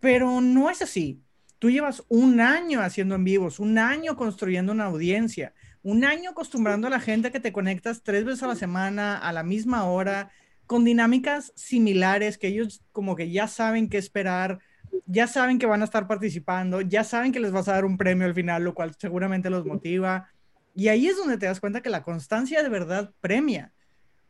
[0.00, 1.22] pero no es así.
[1.58, 6.86] Tú llevas un año haciendo en vivos, un año construyendo una audiencia, un año acostumbrando
[6.86, 10.30] a la gente que te conectas tres veces a la semana, a la misma hora,
[10.66, 14.60] con dinámicas similares que ellos como que ya saben qué esperar,
[15.06, 17.96] ya saben que van a estar participando, ya saben que les vas a dar un
[17.96, 20.30] premio al final, lo cual seguramente los motiva.
[20.74, 23.72] Y ahí es donde te das cuenta que la constancia de verdad premia.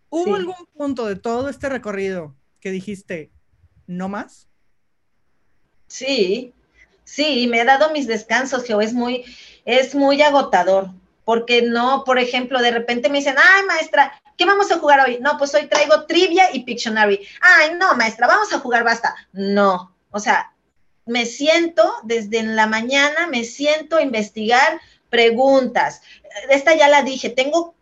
[0.08, 3.32] ¿Hubo algún punto de todo este recorrido que dijiste,
[3.86, 4.48] no más?
[5.94, 6.52] Sí,
[7.04, 9.24] sí, me he dado mis descansos, que es muy,
[9.64, 10.88] es muy agotador,
[11.24, 15.18] porque no, por ejemplo, de repente me dicen, ay, maestra, ¿qué vamos a jugar hoy?
[15.20, 17.24] No, pues hoy traigo trivia y Pictionary.
[17.40, 19.14] Ay, no, maestra, vamos a jugar, basta.
[19.32, 20.52] No, o sea,
[21.06, 24.80] me siento desde en la mañana, me siento a investigar
[25.10, 26.02] preguntas.
[26.50, 27.76] Esta ya la dije, tengo,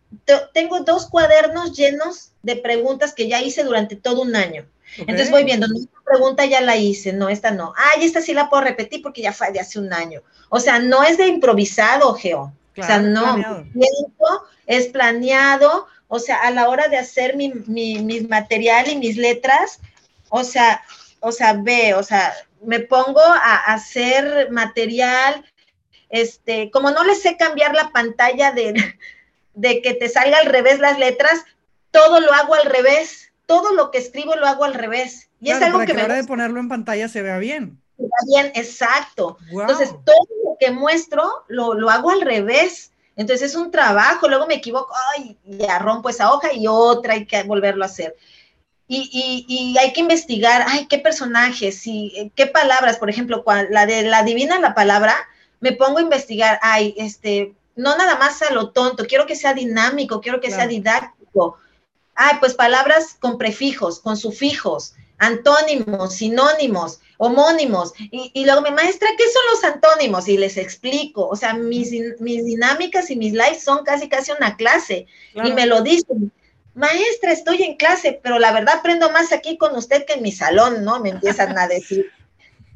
[0.53, 4.67] tengo dos cuadernos llenos de preguntas que ya hice durante todo un año.
[4.97, 7.73] Entonces voy viendo, no, esta pregunta ya la hice, no, esta no.
[7.75, 10.21] Ay, esta sí la puedo repetir porque ya fue de hace un año.
[10.49, 12.53] O sea, no es de improvisado, Geo.
[12.77, 13.65] o sea, no,
[14.65, 19.79] es planeado, o sea, a la hora de hacer mi, mi, material y mis letras,
[20.29, 20.83] o sea,
[21.19, 25.43] o sea, ve, o sea, me pongo a hacer material,
[26.09, 28.95] este, como no le sé cambiar la pantalla de,
[29.53, 31.43] de que te salga al revés las letras,
[31.91, 35.29] todo lo hago al revés, todo lo que escribo lo hago al revés.
[35.39, 37.79] Y es algo que, a la hora de ponerlo en pantalla se vea bien.
[37.97, 39.37] Se vea bien, exacto.
[39.51, 42.91] Entonces, todo lo que muestro lo, lo hago al revés.
[43.15, 47.27] Entonces es un trabajo, luego me equivoco, ay, ya rompo esa hoja y otra, hay
[47.27, 48.15] que volverlo a hacer.
[48.87, 53.85] Y, y, hay que investigar, ay, qué personajes y eh, qué palabras, por ejemplo, la
[53.85, 55.15] de la divina la palabra,
[55.61, 59.53] me pongo a investigar, ay, este, no nada más a lo tonto, quiero que sea
[59.53, 61.59] dinámico, quiero que sea didáctico.
[62.15, 67.93] Ay, pues palabras con prefijos, con sufijos, antónimos, sinónimos, homónimos.
[68.11, 70.27] Y, luego me maestra, ¿qué son los antónimos?
[70.27, 71.27] Y les explico.
[71.27, 75.07] O sea, mis, mis dinámicas y mis lives son casi, casi una clase.
[75.33, 76.31] Y me lo dicen.
[76.75, 80.31] Maestra, estoy en clase, pero la verdad aprendo más aquí con usted que en mi
[80.31, 80.99] salón, ¿no?
[80.99, 82.11] Me empiezan a decir.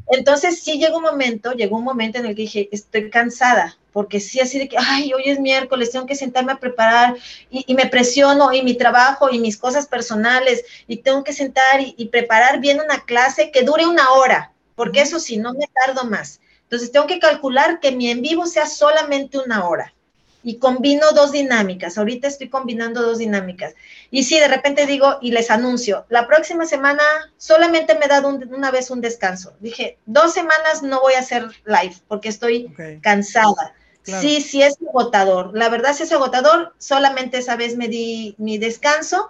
[0.10, 4.20] Entonces sí llegó un momento, llegó un momento en el que dije, estoy cansada, porque
[4.20, 7.16] sí así de que, ay, hoy es miércoles, tengo que sentarme a preparar
[7.50, 11.96] y, me presiono y mi trabajo y mis cosas personales y tengo que sentar y,
[11.98, 16.04] y, preparar bien una clase que dure una hora, porque eso sí, no me tardo
[16.04, 16.42] más.
[16.62, 19.96] Entonces tengo que calcular que mi en vivo sea solamente una hora
[20.44, 21.98] y combino dos dinámicas.
[21.98, 23.74] Ahorita estoy combinando dos dinámicas.
[24.12, 27.04] Y sí, de repente digo y les anuncio, la próxima semana
[27.38, 29.56] solamente me he dado una vez un descanso.
[29.60, 33.74] Dije, dos semanas no voy a hacer live porque estoy cansada.
[34.22, 35.52] Sí, sí es agotador.
[35.58, 36.74] La verdad sí es agotador.
[36.78, 39.30] Solamente esa vez me di mi descanso.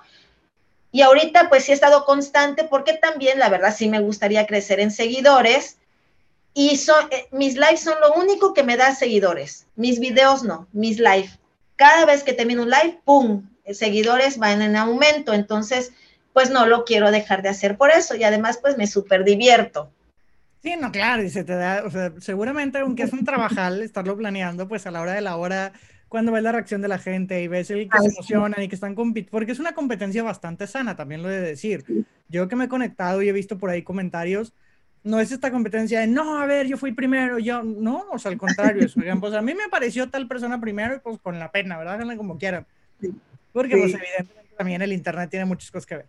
[0.92, 4.80] Y ahorita pues sí he estado constante porque también la verdad sí me gustaría crecer
[4.80, 5.78] en seguidores
[6.60, 6.70] y
[7.12, 9.68] eh, mis lives son lo único que me da seguidores.
[9.76, 11.30] Mis videos no, mis live.
[11.76, 13.48] Cada vez que termino un live, ¡pum!
[13.72, 15.34] Seguidores van en aumento.
[15.36, 15.92] Entonces,
[16.34, 18.16] pues no lo quiero dejar de hacer por eso.
[18.16, 19.92] Y además, pues me súper divierto.
[20.62, 24.18] Sí, no, claro, y se te da, o sea, seguramente aunque es un trabajal estarlo
[24.18, 25.72] planeando, pues a la hora de la hora,
[26.10, 28.76] cuando ves la reacción de la gente y ves el que se emocionan y que
[28.76, 31.86] están compitiendo, porque es una competencia bastante sana, también lo he de decir.
[32.28, 34.54] Yo que me he conectado y he visto por ahí comentarios,
[35.04, 38.32] no es esta competencia de, no, a ver, yo fui primero, yo, no, o sea,
[38.32, 41.52] al contrario, eso, pues a mí me pareció tal persona primero y pues con la
[41.52, 41.94] pena, ¿verdad?
[41.94, 42.66] Háganle como quieran.
[43.54, 46.06] Porque pues evidentemente también el Internet tiene muchas cosas que ver.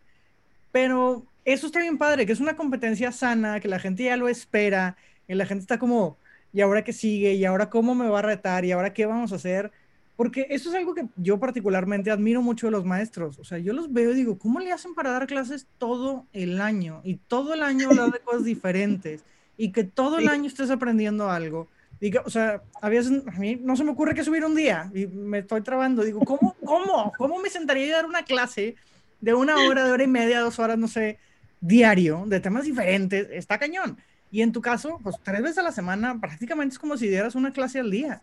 [0.72, 4.28] Pero eso está bien padre, que es una competencia sana, que la gente ya lo
[4.28, 6.16] espera, y la gente está como,
[6.52, 7.34] ¿y ahora qué sigue?
[7.34, 8.64] ¿Y ahora cómo me va a retar?
[8.64, 9.70] ¿Y ahora qué vamos a hacer?
[10.16, 13.38] Porque eso es algo que yo particularmente admiro mucho de los maestros.
[13.38, 16.60] O sea, yo los veo y digo, ¿cómo le hacen para dar clases todo el
[16.60, 17.00] año?
[17.04, 19.22] Y todo el año hablar de cosas diferentes.
[19.56, 21.68] Y que todo el año estés aprendiendo algo.
[22.00, 24.90] Y o sea, a veces a mí no se me ocurre que subir un día
[24.92, 26.02] y me estoy trabando.
[26.02, 28.76] Digo, ¿cómo, cómo, cómo me sentaría a dar una clase
[29.20, 31.18] de una hora, de hora y media, dos horas, no sé,
[31.60, 33.28] diario, de temas diferentes?
[33.30, 33.98] Está cañón.
[34.30, 37.34] Y en tu caso, pues tres veces a la semana, prácticamente es como si dieras
[37.34, 38.22] una clase al día.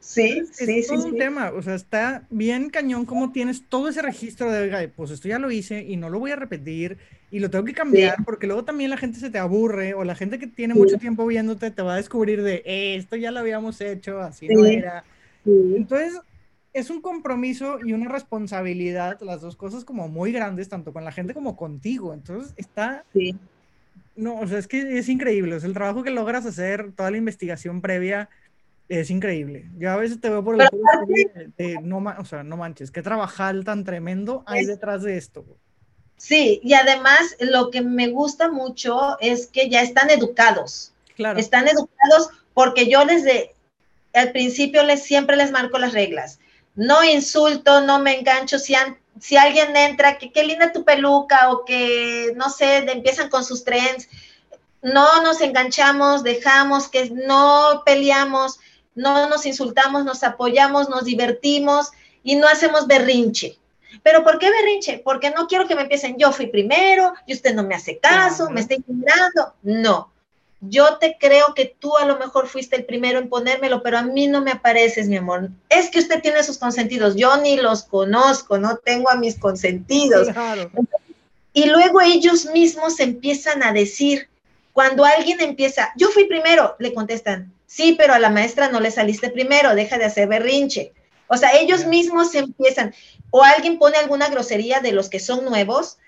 [0.00, 4.00] Sí, sí, es todo un tema, o sea, está bien cañón como tienes todo ese
[4.00, 6.96] registro de, oiga, pues esto ya lo hice y no lo voy a repetir
[7.30, 10.14] y lo tengo que cambiar porque luego también la gente se te aburre o la
[10.14, 13.40] gente que tiene mucho tiempo viéndote te va a descubrir de, eh, esto ya lo
[13.40, 15.04] habíamos hecho, así no era.
[15.44, 16.18] Entonces,
[16.72, 21.12] es un compromiso y una responsabilidad, las dos cosas como muy grandes, tanto con la
[21.12, 22.12] gente como contigo.
[22.14, 23.04] Entonces, está...
[24.16, 27.16] No, o sea, es que es increíble, es el trabajo que logras hacer, toda la
[27.16, 28.28] investigación previa
[28.90, 29.66] es increíble.
[29.78, 30.68] Yo a veces te veo por el
[31.56, 35.46] de, no, o sea, no manches, qué trabajar tan tremendo hay detrás de esto.
[36.16, 40.92] Sí, y además lo que me gusta mucho es que ya están educados.
[41.36, 43.54] Están educados porque yo desde
[44.12, 46.39] al principio les siempre les marco las reglas.
[46.74, 48.58] No insulto, no me engancho.
[48.58, 48.74] Si,
[49.20, 53.64] si alguien entra, que qué linda tu peluca o que, no sé, empiezan con sus
[53.64, 54.08] trends,
[54.82, 58.60] no nos enganchamos, dejamos que no peleamos,
[58.94, 61.90] no nos insultamos, nos apoyamos, nos divertimos
[62.22, 63.58] y no hacemos berrinche.
[64.02, 65.02] ¿Pero por qué berrinche?
[65.04, 68.48] Porque no quiero que me empiecen, yo fui primero y usted no me hace caso,
[68.50, 69.54] me está ignorando.
[69.62, 70.09] No,
[70.60, 74.02] yo te creo que tú a lo mejor fuiste el primero en ponérmelo, pero a
[74.02, 75.48] mí no me apareces, mi amor.
[75.68, 80.28] Es que usted tiene sus consentidos, yo ni los conozco, no tengo a mis consentidos.
[81.52, 84.28] Y luego ellos mismos empiezan a decir,
[84.72, 88.90] cuando alguien empieza, yo fui primero, le contestan, sí, pero a la maestra no le
[88.90, 90.92] saliste primero, deja de hacer berrinche.
[91.26, 92.94] O sea, ellos mismos empiezan,
[93.30, 95.98] o alguien pone alguna grosería de los que son nuevos,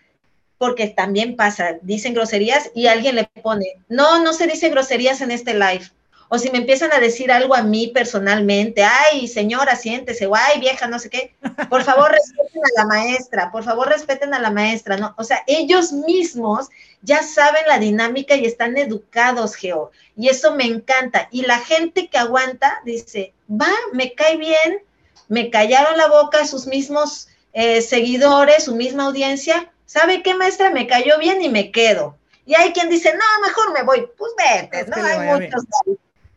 [0.59, 5.31] porque también pasa, dicen groserías y alguien le pone, no, no se dice groserías en
[5.31, 5.91] este live.
[6.35, 10.61] O si me empiezan a decir algo a mí personalmente, ay, señora, siéntese, o ay,
[10.61, 11.35] vieja, no sé qué,
[11.69, 15.15] por favor respeten a la maestra, por favor respeten a la maestra, ¿no?
[15.19, 16.71] O sea, ellos mismos
[17.03, 21.29] ya saben la dinámica y están educados, Geo, y eso me encanta.
[21.31, 24.81] Y la gente que aguanta dice, va, me cae bien,
[25.29, 30.71] me callaron la boca sus mismos eh, seguidores, su misma audiencia, ¿sabe qué, maestra?
[30.71, 32.17] Me cayó bien y me quedo.
[32.47, 34.97] Y hay quien dice, no, mejor me voy, pues vete, ¿no?
[35.05, 35.65] Hay muchos.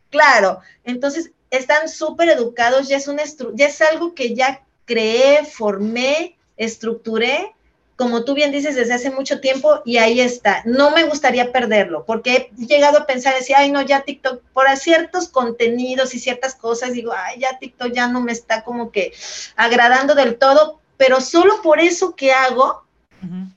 [0.10, 3.18] Claro, entonces están súper educados, ya es, un
[3.54, 7.54] ya es algo que ya creé, formé, estructuré,
[7.96, 10.62] como tú bien dices, desde hace mucho tiempo y ahí está.
[10.65, 14.68] No me gustaría perderlo, porque he llegado a pensar, decir, ay, no, ya TikTok, por
[14.78, 19.13] ciertos contenidos y ciertas cosas, digo, ay, ya TikTok ya no me está como que
[19.56, 22.85] agradando del todo, pero solo por eso que hago,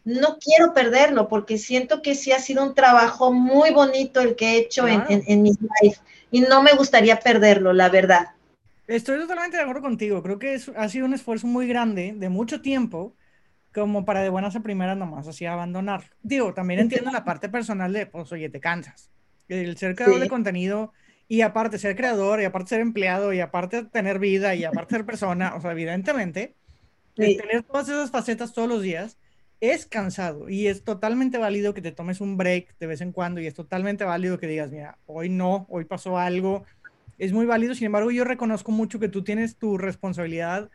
[0.04, 4.52] no quiero perderlo porque siento que sí ha sido un trabajo muy bonito el que
[4.52, 5.96] he hecho en, en, mis live
[6.30, 8.28] y no me gustaría perderlo, la verdad.
[8.86, 10.22] Estoy totalmente de acuerdo contigo.
[10.22, 13.14] Creo que ha sido un esfuerzo muy grande de mucho tiempo
[13.74, 16.10] como para de buenas a primeras nomás así abandonar.
[16.22, 19.10] Digo, también entiendo la parte personal de, pues, oye, te cansas.
[19.48, 20.92] El ser creador de contenido
[21.28, 25.04] y aparte ser creador y aparte ser empleado y aparte tener vida y aparte ser
[25.04, 26.54] persona, o sea, evidentemente,
[27.14, 29.18] tener todas esas facetas todos los días
[29.60, 33.40] es cansado y es totalmente válido que te tomes un break de vez en cuando
[33.40, 36.64] y es totalmente válido que digas, mira, hoy no, hoy pasó algo.
[37.18, 40.70] Es muy válido, sin embargo, yo reconozco mucho que tú tienes tu responsabilidad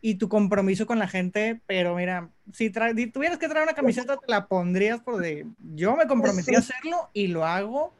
[0.00, 4.26] y tu compromiso con la gente, pero mira, si, tuvieras que traer una camiseta, te
[4.30, 7.94] la pondrías por de, yo me comprometí a hacerlo y lo hago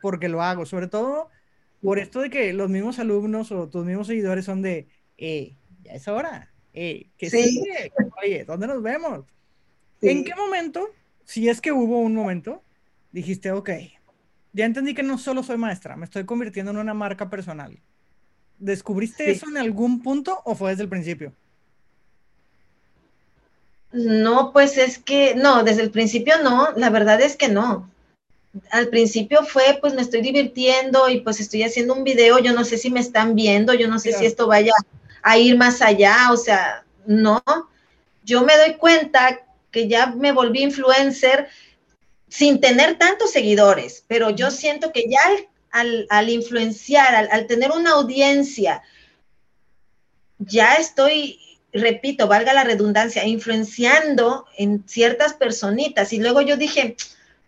[0.00, 1.28] porque lo hago, sobre todo
[1.82, 5.92] por esto de que los mismos alumnos o tus mismos seguidores son de, eh, ya
[5.92, 7.62] es hora, eh, que sí.
[8.22, 9.24] Oye, ¿dónde nos vemos?
[10.02, 10.90] ¿En qué momento,
[11.24, 12.62] si es que hubo un momento,
[13.12, 13.70] dijiste, ok,
[14.52, 17.78] ya entendí que no solo soy maestra, me estoy convirtiendo en una marca personal?
[18.58, 21.32] ¿Descubriste eso en algún punto o fue desde el principio?
[23.92, 27.90] No, pues es que, no, desde el principio no, la verdad es que no.
[28.70, 32.64] Al principio fue, pues me estoy divirtiendo y pues estoy haciendo un video, yo no
[32.64, 34.72] sé si me están viendo, yo no sé si esto vaya
[35.22, 37.42] a ir más allá, o sea, no.
[38.24, 39.45] Yo me doy cuenta
[39.76, 41.48] que ya me volví influencer
[42.28, 45.20] sin tener tantos seguidores, pero yo siento que ya
[45.70, 48.80] al, influenciar, al, tener una audiencia,
[50.38, 51.38] ya estoy,
[51.74, 56.14] repito, valga la redundancia, influenciando en ciertas personitas.
[56.14, 56.96] Y luego yo dije,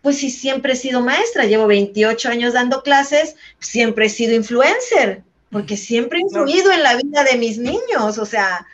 [0.03, 5.23] pues si siempre he sido maestra, llevo 28 años dando clases, siempre he sido influencer,
[5.49, 8.67] porque siempre he influido en la vida de mis niños, o sea,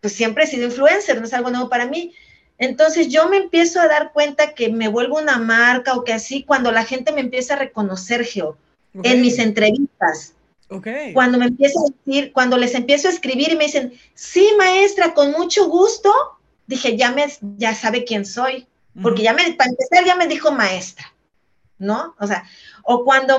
[0.00, 2.12] pues siempre he sido influencer, no es algo nuevo para mí.
[2.58, 6.42] Entonces yo me empiezo a dar cuenta que me vuelvo una marca o que así
[6.42, 8.56] cuando la gente me empieza a reconocer, Geo,
[9.02, 10.32] en mis entrevistas.
[10.68, 11.12] Okay.
[11.12, 15.14] Cuando me empiezo a decir, cuando les empiezo a escribir y me dicen, sí, maestra,
[15.14, 16.12] con mucho gusto,
[16.66, 18.66] dije, ya me, ya sabe quién soy,
[19.02, 21.12] porque ya me, para empezar, ya me dijo maestra,
[21.78, 22.14] ¿no?
[22.18, 22.44] O sea,
[22.82, 23.38] o cuando,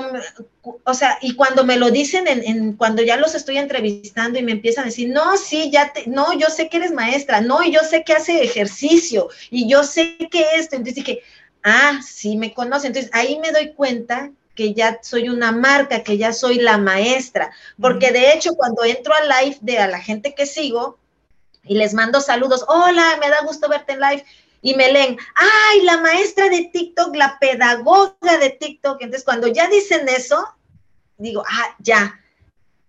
[0.84, 4.52] o sea, y cuando me lo dicen, en, cuando ya los estoy entrevistando y me
[4.52, 7.72] empiezan a decir, no, sí, ya te, no, yo sé que eres maestra, no, y
[7.72, 11.22] yo sé que hace ejercicio, y yo sé que esto, entonces dije,
[11.64, 16.18] ah, sí, me conoce, entonces ahí me doy cuenta que ya soy una marca, que
[16.18, 20.34] ya soy la maestra, porque de hecho cuando entro al live de a la gente
[20.34, 20.98] que sigo
[21.62, 24.24] y les mando saludos, hola, me da gusto verte en live,
[24.60, 29.68] y me leen, ay, la maestra de TikTok, la pedagoga de TikTok, entonces cuando ya
[29.68, 30.44] dicen eso,
[31.16, 32.20] digo, ah, ya,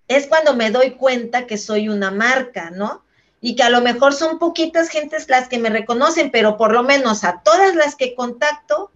[0.08, 3.04] es cuando me doy cuenta que soy una marca, ¿no?
[3.42, 6.84] Y que a lo mejor son poquitas gentes las que me reconocen, pero por lo
[6.84, 8.92] menos a todas las que contacto,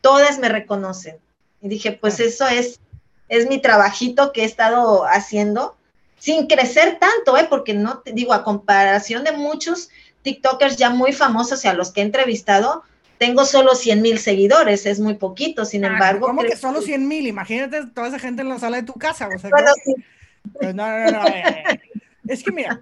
[0.00, 1.18] todas me reconocen
[1.60, 2.80] Y dije, pues eso es,
[3.28, 5.76] es mi trabajito que he estado haciendo
[6.18, 7.48] sin crecer tanto, ¿eh?
[7.50, 9.90] porque no te digo, a comparación de muchos
[10.22, 12.82] TikTokers ya muy famosos y a los que he entrevistado,
[13.18, 16.26] tengo solo 100 mil seguidores, es muy poquito, sin ah, embargo.
[16.26, 17.26] ¿Cómo que solo 100 mil?
[17.26, 19.28] Imagínate toda esa gente en la sala de tu casa.
[19.28, 19.50] O sea,
[20.52, 21.26] pues no, no, no.
[21.28, 21.80] Eh,
[22.28, 22.80] es que mira,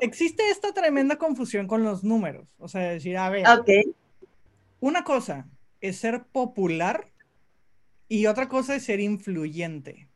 [0.00, 2.48] existe esta tremenda confusión con los números.
[2.58, 3.46] O sea, decir, a ver,
[4.80, 5.46] una cosa
[5.80, 7.06] es ser popular
[8.08, 10.07] y otra cosa es ser influyente.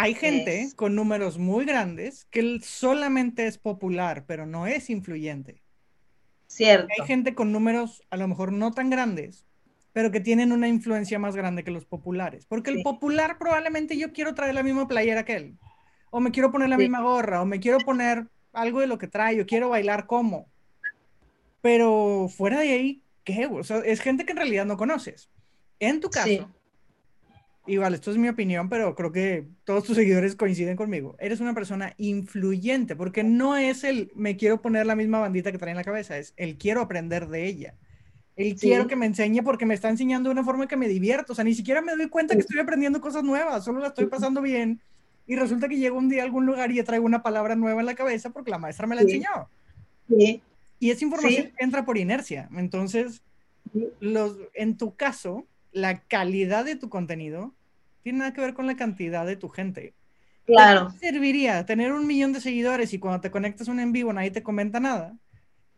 [0.00, 5.62] Hay gente con números muy grandes que solamente es popular, pero no es influyente.
[6.46, 6.88] Cierto.
[6.98, 9.44] Hay gente con números a lo mejor no tan grandes,
[9.92, 12.46] pero que tienen una influencia más grande que los populares.
[12.46, 15.58] Porque el popular probablemente yo quiero traer la misma playera que él
[16.10, 19.08] o me quiero poner la misma gorra, o me quiero poner algo de lo que
[19.08, 20.48] trae, o quiero bailar como.
[21.60, 23.46] Pero fuera de ahí, ¿qué?
[23.46, 25.28] O sea, es gente que en realidad no conoces.
[25.80, 26.50] En tu caso,
[27.68, 31.16] igual, esto es mi opinión, pero creo que todos tus seguidores coinciden conmigo.
[31.18, 35.58] Eres una persona influyente, porque no es el me quiero poner la misma bandita que
[35.58, 37.74] trae en la cabeza, es el quiero aprender de ella.
[38.36, 41.32] El quiero que me enseñe porque me está enseñando de una forma que me divierto.
[41.32, 44.06] O sea, ni siquiera me doy cuenta que estoy aprendiendo cosas nuevas, solo la estoy
[44.06, 44.80] pasando bien
[45.28, 47.86] y resulta que llego un día a algún lugar y traigo una palabra nueva en
[47.86, 49.48] la cabeza porque la maestra me la enseñó.
[50.08, 50.40] Sí.
[50.80, 52.48] Y esa información entra por inercia.
[52.56, 53.20] Entonces,
[54.00, 57.52] los, en tu caso, la calidad de tu contenido
[58.08, 59.92] tiene nada que ver con la cantidad de tu gente.
[60.46, 60.88] Claro.
[60.98, 64.30] ¿Qué serviría tener un millón de seguidores y cuando te conectas un en vivo nadie
[64.30, 65.14] te comenta nada?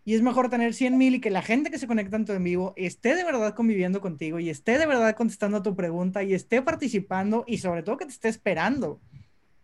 [0.04, 2.32] Y es mejor tener 100 mil y que la gente que se conecta en tu
[2.32, 6.22] en vivo esté de verdad conviviendo contigo y esté de verdad contestando a tu pregunta
[6.22, 9.00] y esté participando y sobre todo que te esté esperando.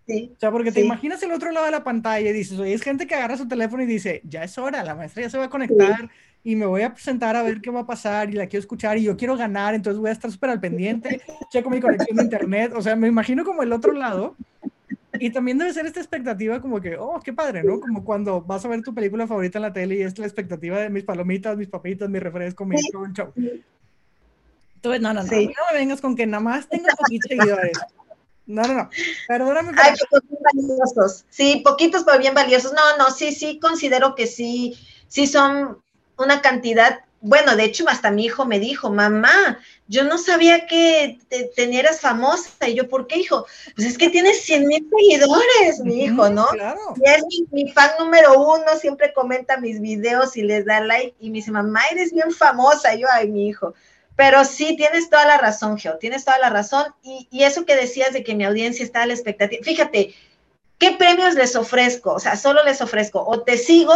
[0.08, 2.82] O sea, porque te imaginas el otro lado de la pantalla y dices, oye, es
[2.82, 5.44] gente que agarra su teléfono y dice, ya es hora, la maestra ya se va
[5.44, 6.10] a conectar
[6.46, 8.96] y me voy a presentar a ver qué va a pasar y la quiero escuchar
[8.98, 12.22] y yo quiero ganar, entonces voy a estar súper al pendiente, checo mi conexión de
[12.22, 14.36] internet, o sea, me imagino como el otro lado.
[15.18, 17.80] Y también debe ser esta expectativa como que, oh, qué padre, ¿no?
[17.80, 20.78] Como cuando vas a ver tu película favorita en la tele y es la expectativa
[20.78, 23.04] de mis palomitas, mis papitas, mi refresco, mi show.
[23.04, 27.76] Entonces, no, no, no, no me vengas con que nada más tengo poquitos seguidores.
[28.46, 28.90] No, no, no.
[29.26, 29.72] Perdóname.
[29.72, 31.24] Pocos bien valiosos.
[31.28, 32.72] Sí, poquitos, pero bien valiosos.
[32.72, 34.78] No, no, sí, sí, considero que sí,
[35.08, 35.78] sí son
[36.18, 37.00] una cantidad.
[37.20, 42.00] Bueno, de hecho, hasta mi hijo me dijo, mamá, yo no sabía que te, eras
[42.00, 42.68] famosa.
[42.68, 43.46] Y yo, ¿por qué, hijo?
[43.74, 46.46] Pues es que tienes 100 mil seguidores, mi hijo, ¿no?
[46.48, 46.94] Claro.
[46.96, 51.14] Y es mi, mi, fan número uno, siempre comenta mis videos y les da like.
[51.20, 52.94] Y me dice, mamá, eres bien famosa.
[52.94, 53.74] Y yo, ay, mi hijo.
[54.16, 56.86] Pero sí, tienes toda la razón, Geo, tienes toda la razón.
[57.02, 60.14] Y, eso que decías de que mi audiencia está a la expectativa, fíjate,
[60.78, 62.14] ¿qué premios les ofrezco?
[62.14, 63.94] O sea, solo les ofrezco, o te sigo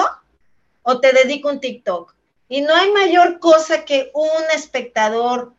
[0.82, 2.14] o te dedico un TikTok.
[2.48, 5.52] Y no hay mayor cosa que un espectador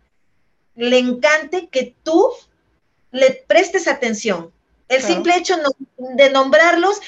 [0.75, 2.29] le encante que tú
[3.11, 4.51] le prestes atención.
[4.87, 5.55] El simple hecho
[5.97, 6.99] de nombrarlos,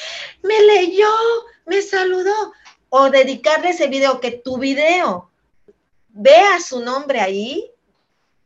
[0.42, 1.10] me leyó,
[1.66, 2.54] me saludó,
[2.96, 5.30] o dedicarle ese video, que tu video
[6.10, 7.72] vea su nombre ahí,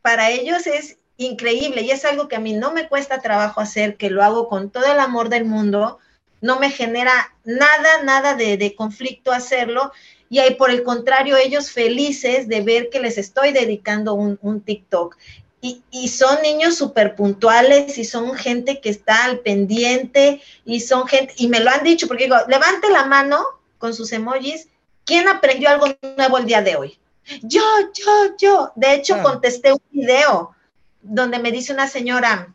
[0.00, 3.96] para ellos es increíble y es algo que a mí no me cuesta trabajo hacer,
[3.96, 5.98] que lo hago con todo el amor del mundo,
[6.40, 9.92] no me genera nada, nada de, conflicto hacerlo
[10.30, 15.16] y hay por el contrario ellos felices de ver que les estoy dedicando un, TikTok.
[15.60, 21.08] Y, y, son niños súper puntuales y son gente que está al pendiente y son
[21.08, 23.44] gente, y me lo han dicho porque digo, levante la mano
[23.78, 24.68] con sus emojis,
[25.04, 26.98] ¿quién aprendió algo nuevo el día de hoy?
[27.42, 28.72] yo, yo, yo.
[28.74, 30.54] De hecho, contesté un video
[31.02, 32.54] donde me dice una señora,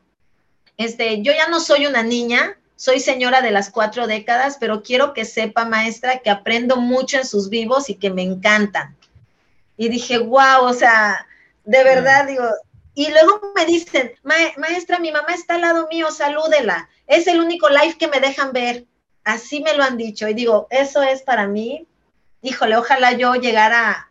[0.78, 5.14] este, yo ya no soy una niña, soy señora de las cuatro décadas, pero quiero
[5.14, 8.96] que sepa, maestra, que aprendo mucho en sus vivos y que me encantan.
[9.78, 11.26] Y dije, wow, o sea,
[11.64, 12.44] de verdad, digo,
[12.94, 16.90] y luego me dicen, maestra, mi mamá está al lado mío, salúdela.
[17.08, 18.86] Es el único live que me dejan ver.
[19.24, 20.28] Así me lo han dicho.
[20.28, 21.88] Y digo, eso es para mí.
[22.42, 24.10] Híjole, ojalá yo llegara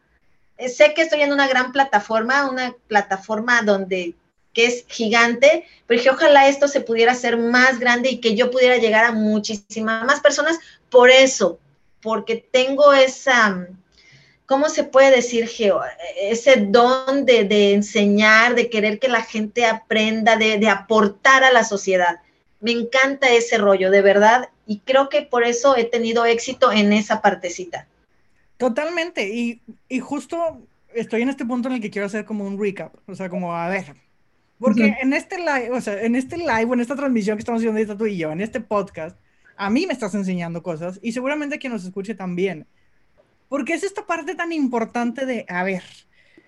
[0.62, 4.14] eh, sé que estoy en una gran plataforma, una plataforma donde
[4.53, 8.51] que es gigante, pero que ojalá esto se pudiera hacer más grande y que yo
[8.51, 10.59] pudiera llegar a muchísimas más personas
[10.90, 11.59] por eso,
[12.00, 13.67] porque tengo esa,
[14.46, 15.81] ¿cómo se puede decir, Geo?
[16.21, 21.65] Ese don de, enseñar, de querer que la gente aprenda, de, de, aportar a la
[21.65, 22.21] sociedad.
[22.61, 26.92] Me encanta ese rollo, de verdad, y creo que por eso he tenido éxito en
[26.92, 27.88] esa partecita.
[28.57, 29.29] Totalmente.
[29.29, 30.61] Y, y, justo
[30.94, 32.94] estoy en este punto en el que quiero hacer como un recap.
[33.09, 33.96] O sea, como a ver.
[34.63, 37.79] Porque en este live, o sea, en este live, en esta transmisión que estamos haciendo
[37.79, 39.19] ahorita tú y yo, en este podcast,
[39.56, 42.67] a mí me estás enseñando cosas y seguramente a quien nos escuche también.
[43.48, 45.83] Porque es esta parte tan importante de, a ver,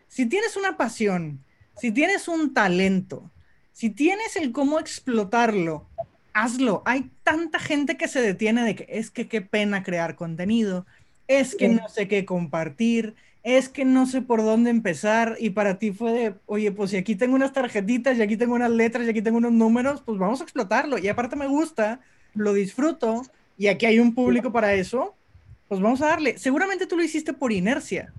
[0.08, 1.44] si tienes una pasión,
[1.76, 3.30] Si tienes un talento,
[3.72, 5.88] si tienes el cómo explotarlo,
[6.32, 6.82] hazlo.
[6.84, 10.86] Hay tanta gente que se detiene de que es que qué pena crear contenido,
[11.26, 15.78] es que no sé qué compartir, es que no sé por dónde empezar y para
[15.78, 19.06] ti fue de, oye, pues si aquí tengo unas tarjetitas y aquí tengo unas letras
[19.06, 20.98] y aquí tengo unos números, pues vamos a explotarlo.
[20.98, 22.00] Y aparte me gusta,
[22.34, 23.22] lo disfruto
[23.58, 25.14] y aquí hay un público para eso,
[25.68, 26.38] pues vamos a darle.
[26.38, 28.14] Seguramente tú lo hiciste por inercia,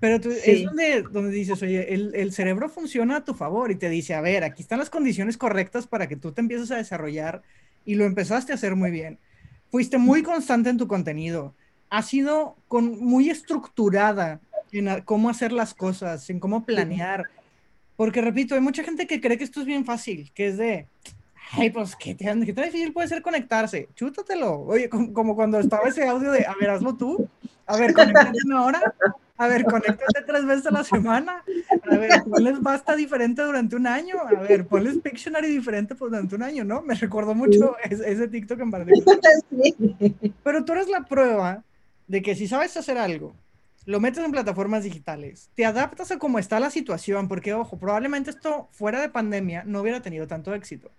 [0.00, 3.88] pero es donde, donde dices, oye, el, el, cerebro funciona a tu favor y te
[3.88, 7.42] dice, a ver, aquí están las condiciones correctas para que tú te empieces a desarrollar
[7.86, 9.18] y lo empezaste a hacer muy bien.
[9.70, 11.54] Fuiste muy constante en tu contenido.
[11.92, 14.40] Ha sido con, muy estructurada
[14.72, 17.28] en cómo hacer las cosas, en cómo planear.
[17.96, 20.86] Porque repito, hay mucha gente que cree que esto es bien fácil, que es de,
[21.52, 23.90] ay, pues, ¿qué, tan difícil puede ser conectarse?
[23.94, 24.60] Chútatelo.
[24.62, 27.28] Oye, como, cuando estaba ese audio de, a ver, hazlo tú.
[27.66, 28.94] A ver, conéctate una hora.
[29.36, 31.44] A ver, conéctate tres veces a la semana.
[31.90, 34.16] A ver, ponles basta diferente durante un año.
[34.18, 36.80] A ver, ponles Pictionary diferente durante un año, ¿no?
[36.80, 39.18] Me recordó mucho ese, TikTok en particular.
[40.42, 41.62] Pero tú eres la prueba
[42.12, 43.34] de que si sabes hacer algo,
[43.86, 48.28] lo metes en plataformas digitales, te adaptas a cómo está la situación, porque, ojo, probablemente
[48.28, 50.90] esto fuera de pandemia no hubiera tenido tanto éxito.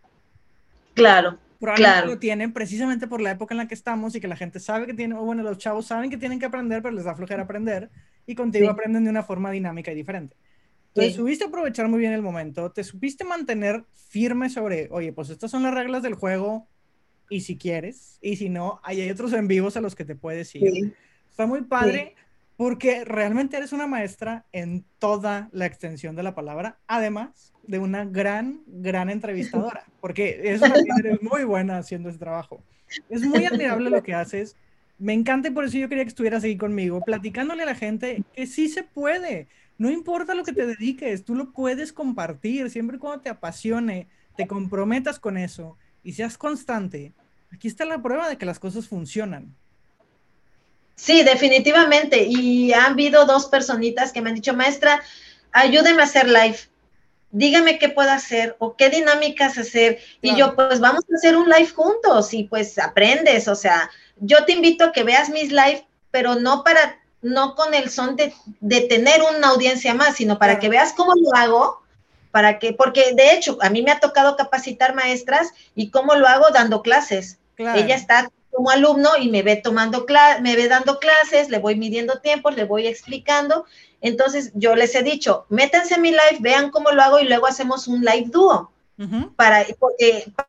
[0.96, 1.38] Claro.
[1.60, 4.60] Probablemente lo tienen precisamente por la época en la que estamos y que la gente
[4.60, 7.14] sabe que tiene, o bueno, los chavos saben que tienen que aprender, pero les da
[7.14, 7.92] flojera aprender
[8.26, 10.36] y contigo aprenden de una forma dinámica y diferente.
[10.88, 15.30] Entonces, subiste a aprovechar muy bien el momento, te supiste mantener firme sobre, oye, pues
[15.30, 16.68] estas son las reglas del juego
[17.30, 20.54] y si quieres, y si no, hay otros en vivos a los que te puedes
[20.56, 20.96] ir.
[21.30, 22.16] Está muy padre
[22.58, 28.06] porque realmente eres una maestra en toda la extensión de la palabra, además de una
[28.06, 32.62] gran, gran entrevistadora, porque es eres muy buena haciendo ese trabajo.
[33.10, 34.56] Es muy admirable lo que haces.
[35.00, 38.24] Me encanta y por eso yo quería que estuvieras aquí conmigo, platicándole a la gente
[38.34, 39.48] que sí se puede.
[39.80, 44.08] No importa lo que te dediques, tú lo puedes compartir siempre cuando te apasione,
[44.38, 47.14] te comprometas con eso y seas constante.
[47.54, 49.56] Aquí está la prueba de que las cosas funcionan.
[50.96, 52.24] Sí, definitivamente.
[52.28, 55.02] Y ha habido dos personitas que me han dicho, maestra,
[55.52, 56.58] ayúdeme a hacer live.
[57.32, 60.00] Dígame qué puedo hacer o qué dinámicas hacer.
[60.22, 63.48] Y yo, pues vamos a hacer un live juntos y pues aprendes.
[63.48, 67.74] O sea, yo te invito a que veas mis live, pero no para, no con
[67.74, 71.83] el son de, de tener una audiencia más, sino para que veas cómo lo hago
[72.34, 76.26] para que, porque de hecho, a mí me ha tocado capacitar maestras y cómo lo
[76.26, 77.38] hago dando clases.
[77.60, 80.08] Ella está como alumno y me ve tomando
[80.42, 83.66] me ve dando clases, le voy midiendo tiempos, le voy explicando.
[84.02, 87.46] Entonces yo les he dicho, métanse en mi live, vean cómo lo hago y luego
[87.46, 88.72] hacemos un live dúo.
[89.36, 89.68] para,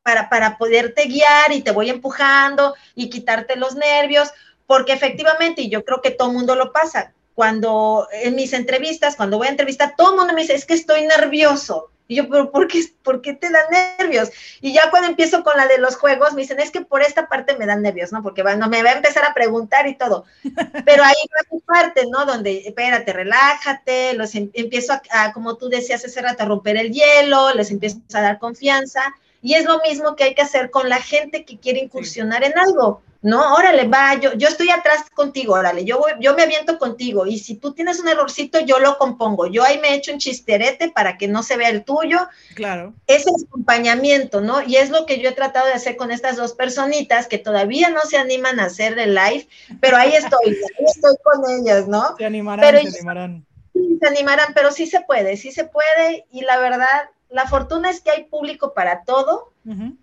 [0.03, 4.31] para, para poderte guiar y te voy empujando y quitarte los nervios,
[4.67, 9.39] porque efectivamente, y yo creo que todo mundo lo pasa, cuando en mis entrevistas, cuando
[9.39, 11.91] voy a entrevistar, todo el mundo me dice, es que estoy nervioso.
[12.07, 13.65] Y yo, pero ¿por qué, ¿por qué te dan
[13.99, 14.31] nervios?
[14.61, 17.29] Y ya cuando empiezo con la de los juegos, me dicen, es que por esta
[17.29, 18.23] parte me dan nervios, ¿no?
[18.23, 20.27] Porque bueno, me va a empezar a preguntar y todo.
[20.85, 22.27] Pero ahí va tu parte, ¿no?
[22.27, 26.93] Donde, espérate, relájate, los em, empiezo a, como tú decías hace rato, a romper el
[26.93, 29.15] hielo, les empiezo a dar confianza.
[29.45, 32.59] Y es lo mismo que hay que hacer con la gente que quiere incursionar en
[32.59, 33.03] algo.
[33.21, 37.27] No, órale, va, yo, yo estoy atrás contigo, órale, yo, voy, yo me aviento contigo
[37.27, 39.47] y si tú tienes un errorcito, yo lo compongo.
[39.47, 42.21] Yo ahí me he hecho un chisterete para que no se vea el tuyo.
[42.55, 42.95] Claro.
[43.07, 44.63] Es acompañamiento, ¿no?
[44.63, 47.91] Y es lo que yo he tratado de hacer con estas dos personitas que todavía
[47.91, 49.47] no se animan a hacer el live,
[49.79, 52.17] pero ahí estoy, ahí estoy con ellas, ¿no?
[52.17, 53.47] Se animarán, se animarán.
[53.75, 57.91] Sí, se animarán, pero sí se puede, sí se puede y la verdad, la fortuna
[57.91, 59.53] es que hay público para todo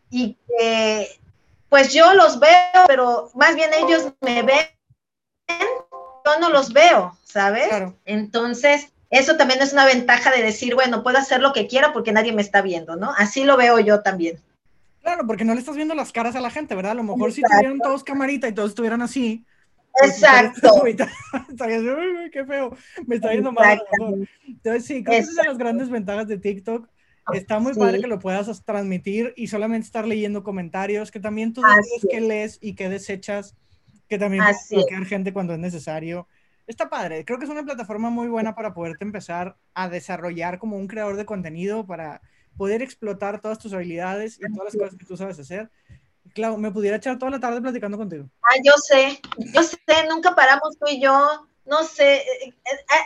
[0.10, 1.08] y que
[1.70, 4.68] pues yo los veo, pero más bien ellos me ven,
[5.48, 7.70] yo no los veo, ¿sabes?
[8.04, 12.12] Entonces, eso también es una ventaja de decir, bueno, puedo hacer lo que quiera porque
[12.12, 13.14] nadie me está viendo, ¿no?
[13.18, 14.38] Así lo veo yo también.
[15.02, 16.92] Claro, porque no le estás viendo las caras a la gente, ¿verdad?
[16.92, 19.46] A lo mejor si tuvieran todos camarita y todos estuvieran así.
[19.94, 20.84] Pues, Exacto.
[22.34, 22.76] qué feo,
[23.08, 23.82] me está viendo mal.
[24.46, 26.90] Entonces, sí, creo que es de las grandes ventajas de TikTok
[27.34, 31.62] Está muy padre que lo puedas transmitir y solamente estar leyendo comentarios, que también tú
[31.62, 33.56] decides qué lees y qué desechas,
[34.08, 36.28] que también puedes bloquear gente cuando es necesario.
[36.68, 40.78] Está padre, creo que es una plataforma muy buena para poderte empezar a desarrollar como
[40.78, 42.22] un creador de contenido, para
[42.58, 45.70] poder explotar todas tus habilidades y todas las cosas que tú sabes hacer.
[46.34, 48.30] Claro, me pudiera echar toda la tarde platicando contigo.
[48.44, 49.78] Ah, yo sé, yo sé,
[50.10, 52.54] nunca paramos tú y yo, no sé, eh, eh,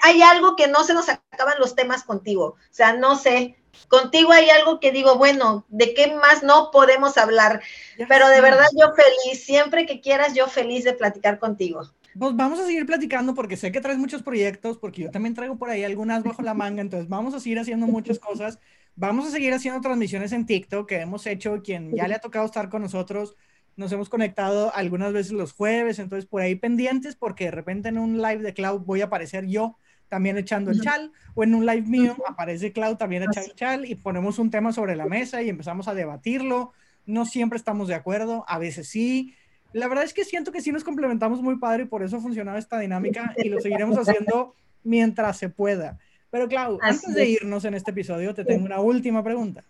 [0.04, 3.56] hay algo que no se nos acaban los temas contigo, o sea, no sé,
[3.88, 7.62] Contigo hay algo que digo, bueno, ¿de qué más no podemos hablar?
[8.10, 11.82] Pero de verdad yo feliz, siempre que quieras, yo feliz de platicar contigo.
[12.18, 15.58] Pues vamos a seguir platicando porque sé que traes muchos proyectos, porque yo también traigo
[15.58, 18.60] por ahí algunas bajo la manga, entonces vamos a seguir haciendo muchas cosas.
[18.96, 22.46] Vamos a seguir haciendo transmisiones en TikTok que hemos hecho, quien ya le ha tocado
[22.46, 23.36] estar con nosotros,
[23.76, 27.98] nos hemos conectado algunas veces los jueves, entonces por ahí pendientes porque de repente en
[27.98, 29.78] un live de Cloud voy a aparecer yo
[30.16, 33.86] también echando el chal, o en un live mío aparece Cloud también echando el chal
[33.86, 36.72] y ponemos un tema sobre la mesa y empezamos a debatirlo.
[37.06, 39.36] No siempre estamos de acuerdo, a veces sí.
[39.74, 42.22] La verdad es que siento que sí nos complementamos muy padre y por eso ha
[42.22, 44.56] funcionado esta dinámica y lo seguiremos haciendo
[44.86, 46.00] mientras se pueda.
[46.30, 49.66] Pero Clau, antes de irnos en este episodio, te tengo una última pregunta.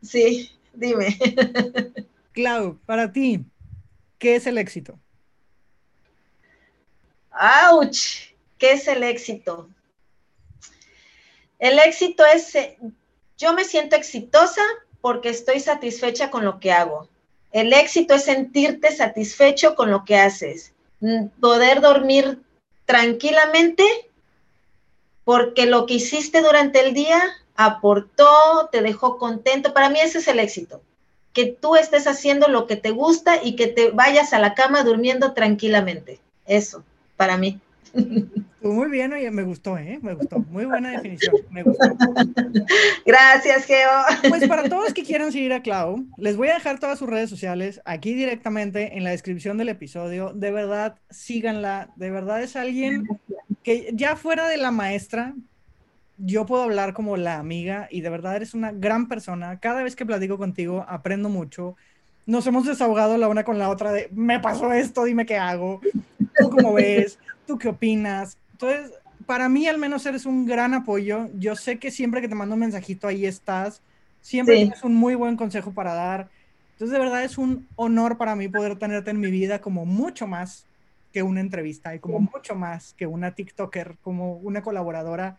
[0.00, 1.18] Sí, dime.
[2.32, 3.44] Clau, para ti,
[4.20, 4.96] ¿qué es el éxito?
[7.32, 8.31] ¡Auch!
[8.62, 9.68] ¿Qué es el éxito?
[11.58, 12.78] El éxito es, eh,
[13.36, 14.62] yo me siento exitosa
[15.00, 17.08] porque estoy satisfecha con lo que hago.
[17.50, 22.40] El éxito es sentirte satisfecho con lo que haces, mm, poder dormir
[22.86, 23.82] tranquilamente
[25.24, 27.20] porque lo que hiciste durante el día
[27.56, 29.74] aportó, te dejó contento.
[29.74, 30.80] Para mí ese es el éxito,
[31.32, 34.84] que tú estés haciendo lo que te gusta y que te vayas a la cama
[34.84, 36.20] durmiendo tranquilamente.
[36.46, 36.84] Eso,
[37.16, 37.60] para mí.
[38.62, 39.98] Muy bien, oye, me gustó, ¿eh?
[40.02, 40.38] Me gustó.
[40.38, 41.96] Muy buena definición, me gustó.
[43.04, 43.90] Gracias, Geo.
[44.28, 47.28] Pues para todos que quieran seguir a Clau, les voy a dejar todas sus redes
[47.28, 50.32] sociales aquí directamente en la descripción del episodio.
[50.32, 51.90] De verdad, síganla.
[51.96, 53.08] De verdad es alguien
[53.62, 55.34] que ya fuera de la maestra,
[56.18, 59.58] yo puedo hablar como la amiga y de verdad eres una gran persona.
[59.58, 61.76] Cada vez que platico contigo, aprendo mucho.
[62.26, 65.80] Nos hemos desahogado la una con la otra de, me pasó esto, dime qué hago.
[66.38, 67.18] ¿Tú cómo ves?
[67.46, 68.38] ¿Tú qué opinas?
[68.52, 68.92] Entonces,
[69.26, 71.28] para mí al menos eres un gran apoyo.
[71.38, 73.82] Yo sé que siempre que te mando un mensajito ahí estás.
[74.20, 76.30] Siempre tienes un muy buen consejo para dar.
[76.72, 80.26] Entonces, de verdad es un honor para mí poder tenerte en mi vida como mucho
[80.26, 80.66] más
[81.12, 85.38] que una entrevista y como mucho más que una TikToker, como una colaboradora.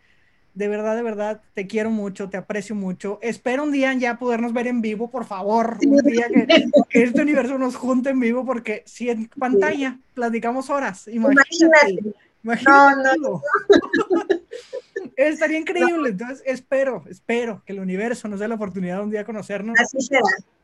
[0.54, 3.18] De verdad, de verdad, te quiero mucho, te aprecio mucho.
[3.22, 5.78] Espero un día ya podernos ver en vivo, por favor.
[5.86, 10.70] Un día que, que este universo nos junte en vivo, porque si en pantalla platicamos
[10.70, 12.00] horas, imagínate.
[12.44, 13.42] imagínate no, no.
[15.16, 16.10] Estaría increíble.
[16.10, 19.80] Entonces, espero, espero que el universo nos dé la oportunidad de un día conocernos.
[19.80, 20.22] Así será.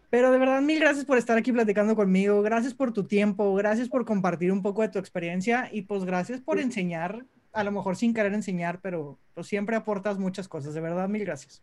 [0.10, 2.42] Pero de verdad, mil gracias por estar aquí platicando conmigo.
[2.42, 3.54] Gracias por tu tiempo.
[3.56, 5.70] Gracias por compartir un poco de tu experiencia.
[5.72, 10.18] Y pues gracias por enseñar a lo mejor sin querer enseñar, pero pues, siempre aportas
[10.18, 10.74] muchas cosas.
[10.74, 11.62] De verdad, mil gracias.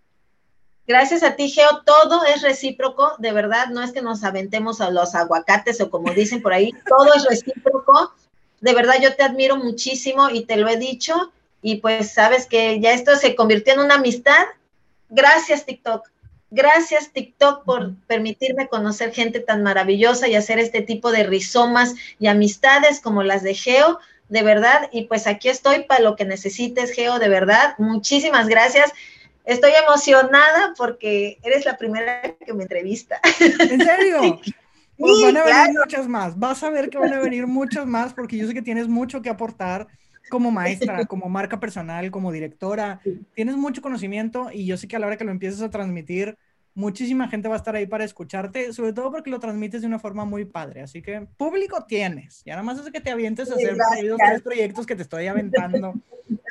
[0.87, 1.83] Gracias a ti, Geo.
[1.85, 3.15] Todo es recíproco.
[3.19, 6.73] De verdad, no es que nos aventemos a los aguacates o como dicen por ahí,
[6.89, 8.13] todo es recíproco.
[8.61, 11.33] De verdad, yo te admiro muchísimo y te lo he dicho.
[11.63, 14.45] Y pues sabes que ya esto se convirtió en una amistad.
[15.09, 16.09] Gracias, TikTok.
[16.51, 22.29] Gracias, TikTok, por permitirme conocer gente tan maravillosa y hacer este tipo de rizomas y
[22.29, 24.89] amistades como las de Geo de verdad.
[24.93, 27.75] Y pues aquí estoy para lo que necesites, Geo, de verdad.
[27.79, 28.93] Muchísimas gracias.
[29.45, 33.21] Estoy emocionada porque eres la primera que me entrevista.
[33.41, 34.41] ¿En serio?
[34.99, 36.39] Pues van a venir muchas más.
[36.39, 39.21] Vas a ver que van a venir muchas más porque yo sé que tienes mucho
[39.21, 39.87] que aportar
[40.31, 43.01] como maestra, como marca personal, como directora.
[43.35, 46.39] Tienes mucho conocimiento y yo sé que a la hora que lo empieces a transmitir,
[46.77, 49.99] muchísima gente va a estar ahí para escucharte, sobre todo porque lo transmites de una
[49.99, 50.83] forma muy padre.
[50.83, 52.43] Así que público tienes.
[52.45, 55.27] Y nada más es que te avientes a hacer los tres proyectos que te estoy
[55.27, 55.95] aventando.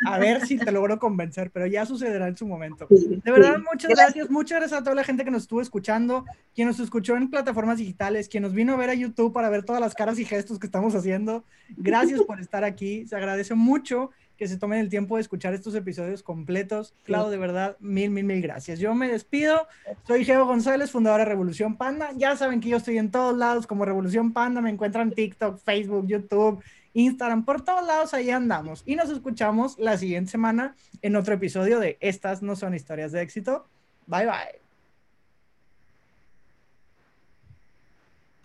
[0.07, 2.88] A ver si te logro convencer, pero ya sucederá en su momento.
[2.89, 4.30] De verdad, muchas gracias.
[4.30, 7.78] Muchas gracias a toda la gente que nos estuvo escuchando, quien nos escuchó en plataformas
[7.78, 10.57] digitales, quien nos vino a ver a YouTube para ver todas las caras y gestos
[10.59, 11.43] que estamos haciendo.
[11.78, 13.05] Gracias por estar aquí.
[13.05, 16.94] Se agradece mucho que se tomen el tiempo de escuchar estos episodios completos.
[17.04, 18.80] Claudio, de verdad, mil, mil, mil gracias.
[18.80, 19.68] Yo me despido.
[20.08, 22.10] Soy Geo González, fundadora de Revolución Panda.
[22.16, 24.62] Ya saben que yo estoy en todos lados como Revolución Panda.
[24.62, 26.64] Me encuentran TikTok, Facebook, YouTube,
[26.94, 28.84] Instagram, por todos lados ahí andamos.
[28.86, 33.22] Y nos escuchamos la siguiente semana en otro episodio de Estas no son historias de
[33.22, 33.68] éxito.
[34.08, 34.64] Bye bye.